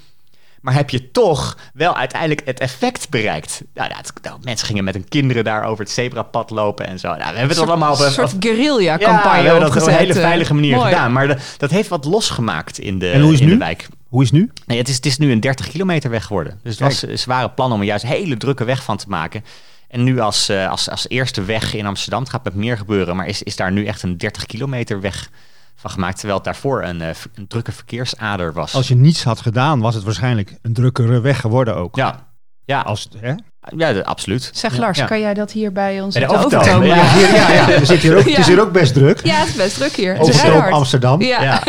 Maar 0.66 0.75
heb 0.75 0.90
je 0.90 1.11
toch 1.11 1.56
wel 1.75 1.96
uiteindelijk 1.96 2.40
het 2.44 2.61
effect 2.61 3.08
bereikt? 3.11 3.62
Nou, 3.75 3.88
ja, 3.90 3.96
het- 3.96 4.12
nou, 4.23 4.38
mensen 4.42 4.66
gingen 4.66 4.85
met 4.85 4.94
hun 4.94 5.08
kinderen 5.08 5.44
daar 5.44 5.64
over 5.64 5.85
het 5.85 5.92
zebrapad 5.92 6.50
lopen 6.50 6.87
en 6.87 6.99
zo. 6.99 7.08
Nou, 7.08 7.18
we 7.32 7.38
hebben 7.38 7.56
het 7.56 7.66
allemaal 7.68 7.92
op 7.92 7.99
een 7.99 8.11
soort 8.11 8.30
ja, 8.30 8.37
guerrilla-campagne 8.40 9.42
we 9.42 9.49
hebben 9.49 9.61
dat 9.73 9.82
op 9.82 9.88
een 9.88 9.94
hele 9.94 10.12
eh. 10.14 10.20
veilige 10.20 10.54
manier 10.54 10.76
Mooi. 10.76 10.88
gedaan. 10.88 11.12
Maar 11.12 11.26
de- 11.28 11.37
dat 11.58 11.70
heeft 11.70 11.88
wat 11.88 12.04
losgemaakt 12.04 12.78
in 12.78 12.99
de, 12.99 13.11
En 13.11 13.20
hoe 13.20 13.32
is 13.32 13.40
in 13.40 13.46
nu? 13.46 13.52
de 13.52 13.58
wijk. 13.58 13.88
Hoe 14.08 14.23
is 14.23 14.30
het 14.30 14.38
nu? 14.38 14.50
Nee, 14.66 14.78
het, 14.78 14.88
is, 14.88 14.96
het 14.96 15.06
is 15.06 15.18
nu 15.18 15.32
een 15.32 15.40
30 15.40 15.68
kilometer 15.68 16.11
weg 16.11 16.25
geworden. 16.25 16.61
Dus 16.62 16.73
het 16.73 16.80
was 16.82 17.02
een 17.02 17.18
zware 17.18 17.50
plan 17.50 17.73
om 17.73 17.80
er 17.80 17.87
juist 17.87 18.04
een 18.04 18.11
hele 18.11 18.37
drukke 18.37 18.64
weg 18.64 18.82
van 18.82 18.96
te 18.96 19.08
maken. 19.08 19.44
En 19.88 20.02
nu 20.04 20.20
als, 20.20 20.49
eh, 20.49 20.70
als, 20.70 20.90
als 20.90 21.08
eerste 21.08 21.42
weg 21.44 21.75
in 21.75 21.87
Amsterdam, 21.87 22.20
het 22.20 22.30
gaat 22.30 22.44
met 22.44 22.54
meer 22.54 22.76
gebeuren, 22.78 23.16
maar 23.16 23.26
is, 23.26 23.42
is 23.42 23.56
daar 23.56 23.73
nu 23.73 23.85
echt 23.87 24.02
een 24.02 24.16
30 24.18 24.46
kilometer 24.46 25.00
weg 25.00 25.30
van 25.76 25.90
gemaakt. 25.90 26.14
Terwijl 26.16 26.35
het 26.37 26.45
daarvoor 26.45 26.83
een, 26.85 27.00
eh, 27.00 27.09
een 27.35 27.47
drukke 27.47 27.73
verkeersader 27.73 28.52
was. 28.52 28.75
Als 28.75 28.88
je 28.88 28.95
niets 28.95 29.25
had 29.25 29.40
gedaan, 29.40 29.80
was 29.80 29.95
het 29.95 30.04
waarschijnlijk 30.04 30.59
een 30.62 30.73
drukkere 30.73 31.21
weg 31.21 31.40
geworden 31.40 31.76
ook. 31.76 31.97
Ja, 31.97 32.26
ja, 32.64 32.80
Als, 32.80 33.09
hè? 33.18 33.33
ja 33.76 33.92
de- 33.92 34.04
absoluut. 34.04 34.50
Zeg 34.54 34.76
Lars, 34.76 34.99
Ja. 34.99 35.04
kan 35.06 35.21
jij 35.21 35.35
dat 35.35 35.52
hier 35.52 35.73
bij 35.73 36.00
ons 36.00 36.14
Bij 36.18 36.26
de 36.26 36.35
overtoom, 36.35 36.61
overtoom? 36.61 36.85
ja. 36.85 36.95
Ja. 36.95 37.12
Hier, 37.14 37.35
ja, 37.35 37.52
ja. 37.52 37.71
Er 37.71 37.87
zit 37.87 38.00
hier 38.00 38.16
ook, 38.16 38.25
Het 38.28 38.38
is 38.38 38.47
hier 38.47 38.61
ook 38.61 38.73
best 38.73 38.95
druk. 38.95 39.21
ja, 39.26 39.35
het 39.35 39.49
is 39.49 39.54
best 39.54 39.75
druk 39.76 39.92
hier. 39.97 40.12
Het 40.12 40.23
is 40.23 40.28
Overstroom 40.28 40.61
hard. 40.61 40.73
Amsterdam. 40.73 41.23
Ja, 41.23 41.62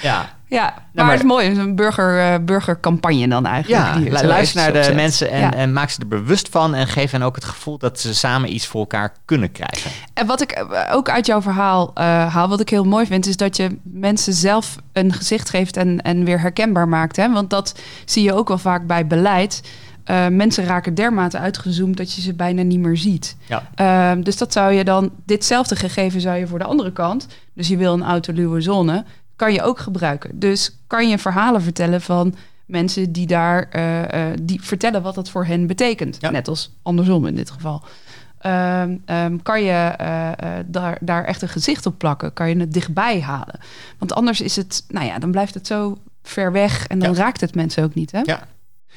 ja. 0.00 0.35
Ja, 0.48 0.56
ja. 0.56 0.72
maar, 0.92 1.04
maar- 1.04 1.14
het 1.14 1.22
is 1.22 1.28
mooi. 1.28 1.44
Het 1.48 1.56
is 1.56 1.62
een 1.62 1.74
burger, 1.74 2.18
eh, 2.18 2.38
burgercampagne 2.44 3.28
dan 3.28 3.46
eigenlijk. 3.46 3.84
Ja, 3.84 3.98
die 3.98 4.18
zo 4.18 4.26
luister 4.26 4.60
naar 4.62 4.72
de 4.72 4.78
opzet. 4.78 4.94
mensen 4.94 5.30
en, 5.30 5.40
Ja. 5.40 5.52
en 5.52 5.72
maak 5.72 5.90
ze 5.90 6.00
er 6.00 6.08
bewust 6.08 6.48
van. 6.48 6.74
En 6.74 6.86
geef 6.86 7.10
hen 7.10 7.22
ook 7.22 7.34
het 7.34 7.44
gevoel 7.44 7.78
dat 7.78 8.00
ze 8.00 8.14
samen 8.14 8.54
iets 8.54 8.66
voor 8.66 8.80
elkaar 8.80 9.12
kunnen 9.24 9.52
krijgen. 9.52 9.90
En 10.14 10.26
wat 10.26 10.40
ik 10.40 10.50
eh, 10.50 10.94
ook 10.94 11.08
uit 11.10 11.26
jouw 11.26 11.42
verhaal 11.42 11.90
eh, 11.94 12.34
haal, 12.34 12.48
wat 12.48 12.60
ik 12.60 12.68
heel 12.68 12.84
mooi 12.84 13.06
vind, 13.06 13.26
is 13.26 13.36
dat 13.36 13.56
je 13.56 13.78
mensen 13.82 14.32
zelf 14.32 14.76
een 14.92 15.12
gezicht 15.12 15.48
geeft 15.50 15.76
en, 15.76 16.02
en 16.02 16.24
weer 16.24 16.40
herkenbaar 16.40 16.88
maakt. 16.88 17.16
Hè? 17.16 17.32
Want 17.32 17.50
dat 17.50 17.78
zie 18.04 18.22
je 18.22 18.34
ook 18.34 18.48
wel 18.48 18.58
vaak 18.58 18.86
bij 18.86 19.06
beleid. 19.06 19.60
Eh, 20.04 20.26
mensen 20.26 20.64
raken 20.64 20.94
dermate 20.94 21.38
uitgezoomd 21.38 21.96
dat 21.96 22.12
je 22.14 22.20
ze 22.20 22.34
bijna 22.34 22.62
niet 22.62 22.78
meer 22.80 22.96
ziet. 22.96 23.36
Ja. 23.46 23.62
Ehm, 23.74 24.22
dus 24.22 24.36
dat 24.36 24.52
zou 24.52 24.72
je 24.72 24.84
dan, 24.84 25.10
ditzelfde 25.24 25.76
gegeven 25.76 26.20
zou 26.20 26.36
je 26.36 26.46
voor 26.46 26.58
de 26.58 26.64
andere 26.64 26.92
kant, 26.92 27.26
dus 27.54 27.68
je 27.68 27.76
wil 27.76 27.92
een 27.92 28.02
autoluwe 28.04 28.60
zone, 28.60 29.04
kan 29.36 29.52
je 29.52 29.62
ook 29.62 29.78
gebruiken. 29.78 30.38
Dus 30.38 30.78
kan 30.86 31.08
je 31.08 31.18
verhalen 31.18 31.62
vertellen 31.62 32.00
van 32.00 32.34
mensen 32.66 33.12
die 33.12 33.26
daar, 33.26 33.68
eh, 33.70 34.30
eh, 34.30 34.36
die 34.42 34.62
vertellen 34.62 35.02
wat 35.02 35.14
dat 35.14 35.30
voor 35.30 35.44
hen 35.46 35.66
betekent. 35.66 36.16
Ja. 36.20 36.30
Net 36.30 36.48
als 36.48 36.70
andersom 36.82 37.26
in 37.26 37.34
dit 37.34 37.50
geval. 37.50 37.82
Ehm, 38.38 38.96
ehm, 39.04 39.36
kan 39.42 39.62
je 39.62 39.72
eh, 39.72 40.50
daar, 40.66 40.98
daar 41.00 41.24
echt 41.24 41.42
een 41.42 41.48
gezicht 41.48 41.86
op 41.86 41.98
plakken? 41.98 42.32
Kan 42.32 42.48
je 42.48 42.56
het 42.56 42.72
dichtbij 42.72 43.20
halen? 43.20 43.58
Want 43.98 44.12
anders 44.12 44.40
is 44.40 44.56
het, 44.56 44.84
nou 44.88 45.06
ja, 45.06 45.18
dan 45.18 45.30
blijft 45.30 45.54
het 45.54 45.66
zo 45.66 45.98
ver 46.22 46.52
weg 46.52 46.86
en 46.86 46.98
dan 46.98 47.12
Ja. 47.12 47.16
raakt 47.18 47.40
het 47.40 47.54
mensen 47.54 47.84
ook 47.84 47.94
niet. 47.94 48.12
Hè? 48.12 48.20
Ja. 48.24 48.46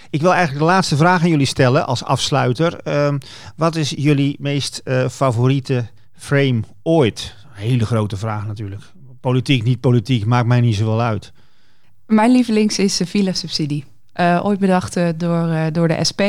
Ik 0.10 0.22
wil 0.22 0.34
eigenlijk 0.34 0.60
de 0.66 0.72
laatste 0.72 0.98
vraag 0.98 1.22
aan 1.22 1.30
jullie 1.30 1.46
stellen 1.46 1.88
als 1.88 2.04
afsluiter. 2.04 2.80
Ehm, 2.80 3.18
wat 3.56 3.76
is 3.76 3.90
jullie 3.90 4.36
meest 4.40 4.82
favoriete 5.10 5.88
frame 6.14 6.62
ooit? 6.84 7.36
Hele 7.50 7.86
grote 7.86 8.18
vraag 8.18 8.46
natuurlijk. 8.48 8.82
Politiek, 9.20 9.64
niet 9.64 9.80
politiek, 9.80 10.26
maakt 10.26 10.48
mij 10.48 10.62
niet 10.62 10.76
zoveel 10.76 11.02
uit. 11.02 11.32
Mijn 12.06 12.32
lievelings 12.32 12.80
is 12.80 12.98
de 12.98 13.06
villa-subsidie. 13.06 13.86
Eh, 14.14 14.40
ooit 14.44 14.60
bedacht 14.60 14.96
eh, 14.96 15.08
door, 15.18 15.50
eh, 15.50 15.66
door 15.72 15.88
de 15.88 16.04
SP. 16.10 16.22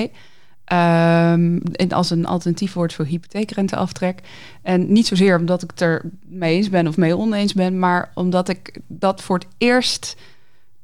Ehm, 0.65 1.57
en 1.57 1.93
als 1.93 2.11
een 2.11 2.27
alternatief 2.27 2.73
wordt 2.73 2.95
voor 2.95 3.05
hypotheekrenteaftrek. 3.05 4.21
En 4.63 4.93
niet 4.93 5.07
zozeer 5.07 5.39
omdat 5.39 5.63
ik 5.63 5.71
het 5.71 5.81
er 5.81 6.11
mee 6.27 6.57
eens 6.57 6.69
ben 6.69 6.87
of 6.87 6.97
mee 6.97 7.17
oneens 7.17 7.55
ben, 7.55 7.79
maar 7.79 8.11
omdat 8.15 8.49
ik 8.49 8.81
dat 8.87 9.23
voor 9.23 9.39
het 9.39 9.47
eerst 9.59 10.17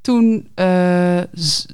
toen 0.01 0.49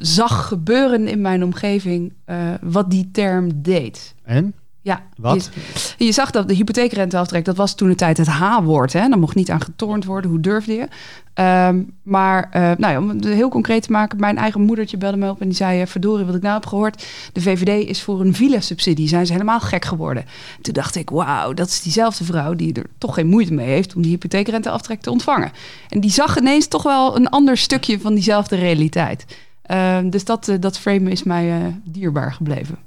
zag 0.01 0.49
gebeuren 0.49 1.09
in 1.09 1.21
mijn 1.21 1.45
omgeving 1.45 2.13
wat 2.61 2.91
die 2.91 3.11
term 3.11 3.63
deed. 3.63 4.15
En? 4.23 4.55
Ja, 4.85 5.03
Wat? 5.17 5.51
Je, 5.97 6.05
je 6.05 6.13
zag 6.13 6.31
dat 6.31 6.49
de 6.49 6.55
hypotheekrenteaftrek, 6.55 7.45
dat 7.45 7.57
was 7.57 7.75
toen 7.75 7.89
de 7.89 7.95
tijd 7.95 8.17
het 8.17 8.27
H-woord. 8.27 8.93
Hè? 8.93 9.09
Daar 9.09 9.19
mocht 9.19 9.35
niet 9.35 9.51
aan 9.51 9.61
getornd 9.61 10.05
worden. 10.05 10.31
Hoe 10.31 10.41
durfde 10.41 10.73
je? 10.73 10.89
Ehm, 11.35 11.83
maar 12.03 12.49
eh, 12.51 12.63
nou 12.63 12.93
ja, 12.93 12.99
om 12.99 13.09
het 13.09 13.25
heel 13.25 13.49
concreet 13.49 13.83
te 13.83 13.93
maken, 13.93 14.21
mijn 14.21 14.37
eigen 14.37 14.61
moedertje 14.61 14.97
belde 14.97 15.17
me 15.17 15.31
op 15.31 15.41
en 15.41 15.47
die 15.49 15.57
zei: 15.57 15.81
eh, 15.81 15.87
Verdorie, 15.87 16.27
wat 16.27 16.35
ik 16.35 16.43
nou 16.43 16.55
heb 16.55 16.67
gehoord. 16.67 17.07
De 17.33 17.41
VVD 17.41 17.89
is 17.89 18.03
voor 18.03 18.21
een 18.21 18.35
villa-subsidie. 18.35 19.09
Zijn 19.09 19.27
ze 19.27 19.33
helemaal 19.33 19.61
gek 19.61 19.85
geworden? 19.85 20.25
Toen 20.61 20.75
dacht 20.75 20.95
ik: 20.95 21.11
Wauw, 21.11 21.53
dat 21.53 21.69
is 21.69 21.83
diezelfde 21.83 22.25
vrouw 22.25 22.55
die 22.55 22.75
er 22.75 22.87
toch 22.99 23.15
geen 23.15 23.27
moeite 23.27 23.53
mee 23.53 23.69
heeft 23.69 23.95
om 23.95 24.03
die 24.03 24.11
hypotheekrenteaftrek 24.11 25.01
te 25.01 25.11
ontvangen. 25.11 25.53
En 25.89 26.01
die 26.01 26.11
zag 26.11 26.39
ineens 26.39 26.67
toch 26.67 26.83
wel 26.83 27.17
een 27.17 27.29
ander 27.29 27.57
stukje 27.57 28.01
van 28.01 28.15
diezelfde 28.15 28.57
realiteit. 28.57 29.25
Ehm, 29.63 30.11
dus 30.11 30.25
dat, 30.25 30.49
eh, 30.49 30.57
dat 30.61 30.79
frame 30.79 31.11
is 31.11 31.23
mij 31.23 31.81
dierbaar 31.85 32.33
gebleven. 32.33 32.79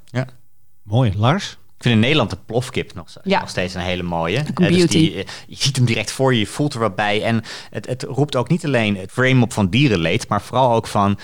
Mooi. 0.84 1.14
Lars? 1.18 1.58
Vind 1.86 1.98
in 1.98 2.04
Nederland 2.04 2.30
de 2.30 2.38
plofkip 2.46 2.94
nog, 2.94 3.08
Ja. 3.24 3.40
nog 3.40 3.50
steeds 3.50 3.74
een 3.74 3.82
hele 3.82 4.04
mooie. 4.04 4.38
Een 4.38 4.66
Eh, 4.66 4.74
dus 4.74 4.88
die, 4.88 5.14
eh, 5.14 5.26
je 5.48 5.56
ziet 5.56 5.76
hem 5.76 5.86
direct 5.86 6.12
voor 6.12 6.34
je, 6.34 6.40
je 6.40 6.46
voelt 6.46 6.74
er 6.74 6.80
wat 6.80 6.96
bij. 6.96 7.24
En 7.24 7.44
het, 7.70 7.86
het 7.88 8.04
roept 8.04 8.36
ook 8.36 8.50
niet 8.50 8.66
alleen 8.66 8.98
het 8.98 9.12
frame 9.12 9.44
op 9.44 9.54
van 9.54 9.70
dierenleed, 9.70 10.28
maar 10.28 10.42
vooral 10.42 10.74
ook 10.74 10.88
van... 10.88 11.20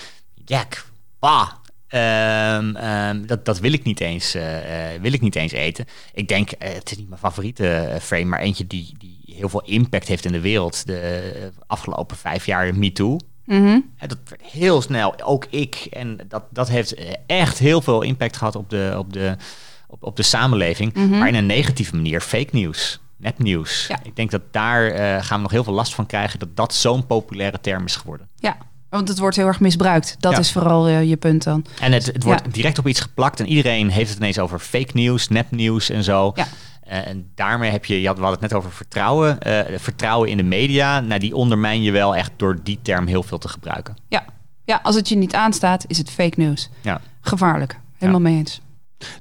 Jack, 0.45 0.85
bah, 1.19 1.47
ehm, 1.87 2.75
ehm, 2.75 3.25
dat, 3.25 3.45
dat 3.45 3.59
wil 3.59 3.73
ik, 3.73 3.83
niet 3.83 3.99
eens, 3.99 4.35
eh, 4.35 4.43
wil 5.01 5.13
ik 5.13 5.21
niet 5.21 5.35
eens 5.35 5.51
eten. 5.51 5.85
Ik 6.13 6.27
denk, 6.27 6.49
het 6.57 6.91
is 6.91 6.97
niet 6.97 7.09
mijn 7.09 7.21
favoriete 7.21 7.97
frame, 8.01 8.25
maar 8.25 8.39
eentje 8.39 8.67
die, 8.67 8.95
die 8.97 9.19
heel 9.25 9.49
veel 9.49 9.63
impact 9.65 10.07
heeft 10.07 10.25
in 10.25 10.31
de 10.31 10.41
wereld. 10.41 10.85
De 10.85 11.51
afgelopen 11.67 12.17
vijf 12.17 12.45
jaar 12.45 12.75
MeToo. 12.75 13.17
Mhm. 13.45 13.79
Hè, 13.95 14.07
dat 14.07 14.17
werd 14.29 14.41
heel 14.51 14.81
snel, 14.81 15.21
ook 15.23 15.45
ik. 15.49 15.87
En 15.91 16.17
dat, 16.27 16.43
dat 16.49 16.69
heeft 16.69 16.95
echt 17.25 17.59
heel 17.59 17.81
veel 17.81 18.01
impact 18.01 18.37
gehad 18.37 18.55
op 18.55 18.69
de, 18.69 18.95
op 18.97 19.13
de, 19.13 19.35
op, 19.91 20.03
op 20.03 20.15
de 20.15 20.23
samenleving. 20.23 20.93
Mhm. 20.93 21.09
Maar 21.17 21.27
in 21.27 21.35
een 21.35 21.45
negatieve 21.45 21.95
manier, 21.95 22.21
fake 22.21 22.49
nieuws, 22.51 22.99
nepnieuws. 23.17 23.85
Ja. 23.87 23.97
Ik 24.03 24.15
denk 24.15 24.31
dat 24.31 24.41
daar 24.51 24.87
eh, 24.87 25.23
gaan 25.23 25.35
we 25.37 25.41
nog 25.41 25.51
heel 25.51 25.63
veel 25.63 25.73
last 25.73 25.95
van 25.95 26.05
krijgen... 26.05 26.39
dat 26.39 26.55
dat 26.55 26.73
zo'n 26.73 27.05
populaire 27.05 27.59
term 27.61 27.85
is 27.85 27.95
geworden. 27.95 28.27
Ja, 28.35 28.57
want 28.89 29.07
het 29.07 29.19
wordt 29.19 29.35
heel 29.35 29.47
erg 29.47 29.59
misbruikt. 29.59 30.15
Dat 30.19 30.31
Ja. 30.31 30.39
is 30.39 30.51
vooral 30.51 30.87
eh, 30.87 31.03
je 31.09 31.17
punt 31.17 31.43
dan. 31.43 31.65
En 31.81 31.91
het, 31.91 32.05
het 32.05 32.23
wordt 32.23 32.45
Ja. 32.45 32.51
direct 32.51 32.77
op 32.79 32.87
iets 32.87 32.99
geplakt... 32.99 33.39
en 33.39 33.47
iedereen 33.47 33.89
heeft 33.89 34.09
het 34.09 34.19
ineens 34.19 34.39
over 34.39 34.59
fake 34.59 34.91
nieuws, 34.93 35.27
nepnieuws 35.27 35.89
en 35.89 36.03
zo... 36.03 36.31
Ja. 36.35 36.47
Eh, 36.81 37.07
en 37.07 37.31
daarmee 37.35 37.71
heb 37.71 37.85
je, 37.85 38.01
je 38.01 38.07
had, 38.07 38.17
we 38.17 38.23
hadden 38.23 38.41
het 38.41 38.49
net 38.51 38.59
over 38.59 38.71
vertrouwen. 38.75 39.37
vertrouwen 39.79 40.29
in 40.29 40.37
de 40.37 40.43
media. 40.43 40.99
Nou, 40.99 41.19
die 41.19 41.35
ondermijn 41.35 41.81
je 41.81 41.91
wel 41.91 42.15
echt 42.15 42.31
door 42.35 42.59
die 42.63 42.79
term 42.81 43.07
heel 43.07 43.23
veel 43.23 43.37
te 43.37 43.47
gebruiken. 43.47 43.95
Ja. 44.07 44.25
ja, 44.65 44.79
als 44.83 44.95
het 44.95 45.09
je 45.09 45.15
niet 45.15 45.33
aanstaat, 45.33 45.83
is 45.87 45.97
het 45.97 46.09
fake 46.09 46.39
news. 46.39 46.69
Ja. 46.81 47.01
Gevaarlijk. 47.21 47.79
Helemaal 47.97 48.21
mee 48.21 48.37
eens. 48.37 48.61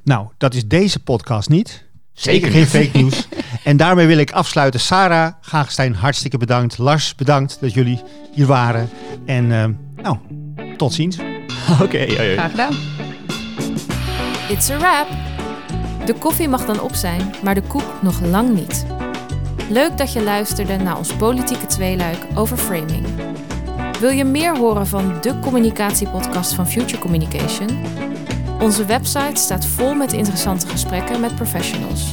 Nou, 0.05 0.27
dat 0.39 0.55
is 0.55 0.67
deze 0.67 0.99
podcast 0.99 1.49
niet. 1.49 1.89
Zeker 2.13 2.51
geen 2.51 2.67
fake 2.67 2.91
nieuws. 2.93 3.29
en 3.65 3.77
daarmee 3.77 4.07
wil 4.07 4.19
ik 4.19 4.31
afsluiten. 4.31 4.81
Sarah 4.81 5.33
Gagestein, 5.41 5.95
hartstikke 5.95 6.39
bedankt. 6.39 6.79
Lars, 6.79 7.15
bedankt 7.15 7.59
dat 7.61 7.73
jullie 7.73 8.03
hier 8.33 8.47
waren. 8.47 8.91
En 9.27 9.53
eh, 9.53 10.03
nou, 10.03 10.17
tot 10.77 10.93
ziens. 10.93 11.19
Oké. 11.83 12.07
Graag 12.07 12.51
gedaan. 12.51 12.75
It's 14.49 14.71
a 14.71 14.79
wrap! 14.79 15.09
De 16.07 16.15
koffie 16.15 16.49
mag 16.49 16.67
dan 16.67 16.81
op 16.81 16.95
zijn, 16.95 17.35
maar 17.43 17.55
de 17.55 17.63
koek 17.63 18.03
nog 18.03 18.21
lang 18.21 18.55
niet. 18.55 18.87
Leuk 19.69 19.99
dat 19.99 20.13
je 20.13 20.23
luisterde 20.23 20.77
naar 20.77 20.99
ons 20.99 21.13
politieke 21.13 21.67
tweeluik 21.67 22.19
over 22.35 22.57
framing. 22.57 23.07
Wil 24.01 24.11
je 24.11 24.25
meer 24.25 24.57
horen 24.57 24.87
van 24.87 25.21
de 25.21 25.39
communicatiepodcast 25.39 26.53
van 26.53 26.69
Future 26.69 26.99
Communication? 26.99 27.69
Onze 28.61 28.85
website 28.85 29.41
staat 29.41 29.67
vol 29.67 29.95
met 29.95 30.13
interessante 30.13 30.67
gesprekken 30.67 31.21
met 31.21 31.35
professionals. 31.35 32.13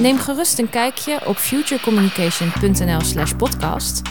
Neem 0.00 0.18
gerust 0.18 0.58
een 0.58 0.70
kijkje 0.70 1.20
op 1.26 1.36
futurecommunication.nl/slash 1.36 3.32
podcast 3.32 4.02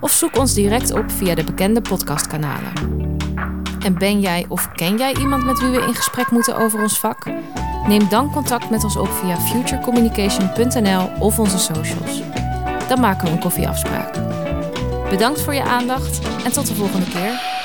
of 0.00 0.10
zoek 0.10 0.36
ons 0.36 0.54
direct 0.54 0.92
op 0.92 1.10
via 1.10 1.34
de 1.34 1.44
bekende 1.44 1.80
podcastkanalen. 1.80 2.72
En 3.84 3.98
ben 3.98 4.20
jij 4.20 4.46
of 4.48 4.72
ken 4.72 4.96
jij 4.96 5.14
iemand 5.14 5.44
met 5.44 5.60
wie 5.60 5.70
we 5.70 5.86
in 5.86 5.94
gesprek 5.94 6.30
moeten 6.30 6.56
over 6.56 6.82
ons 6.82 6.98
vak? 6.98 7.26
Neem 7.86 8.08
dan 8.08 8.32
contact 8.32 8.70
met 8.70 8.84
ons 8.84 8.96
op 8.96 9.08
via 9.08 9.36
futurecommunication.nl 9.36 11.10
of 11.18 11.38
onze 11.38 11.58
socials. 11.58 12.22
Dan 12.88 13.00
maken 13.00 13.26
we 13.26 13.32
een 13.32 13.40
koffieafspraak. 13.40 14.14
Bedankt 15.10 15.40
voor 15.40 15.54
je 15.54 15.62
aandacht 15.62 16.20
en 16.44 16.52
tot 16.52 16.66
de 16.66 16.74
volgende 16.74 17.06
keer. 17.06 17.55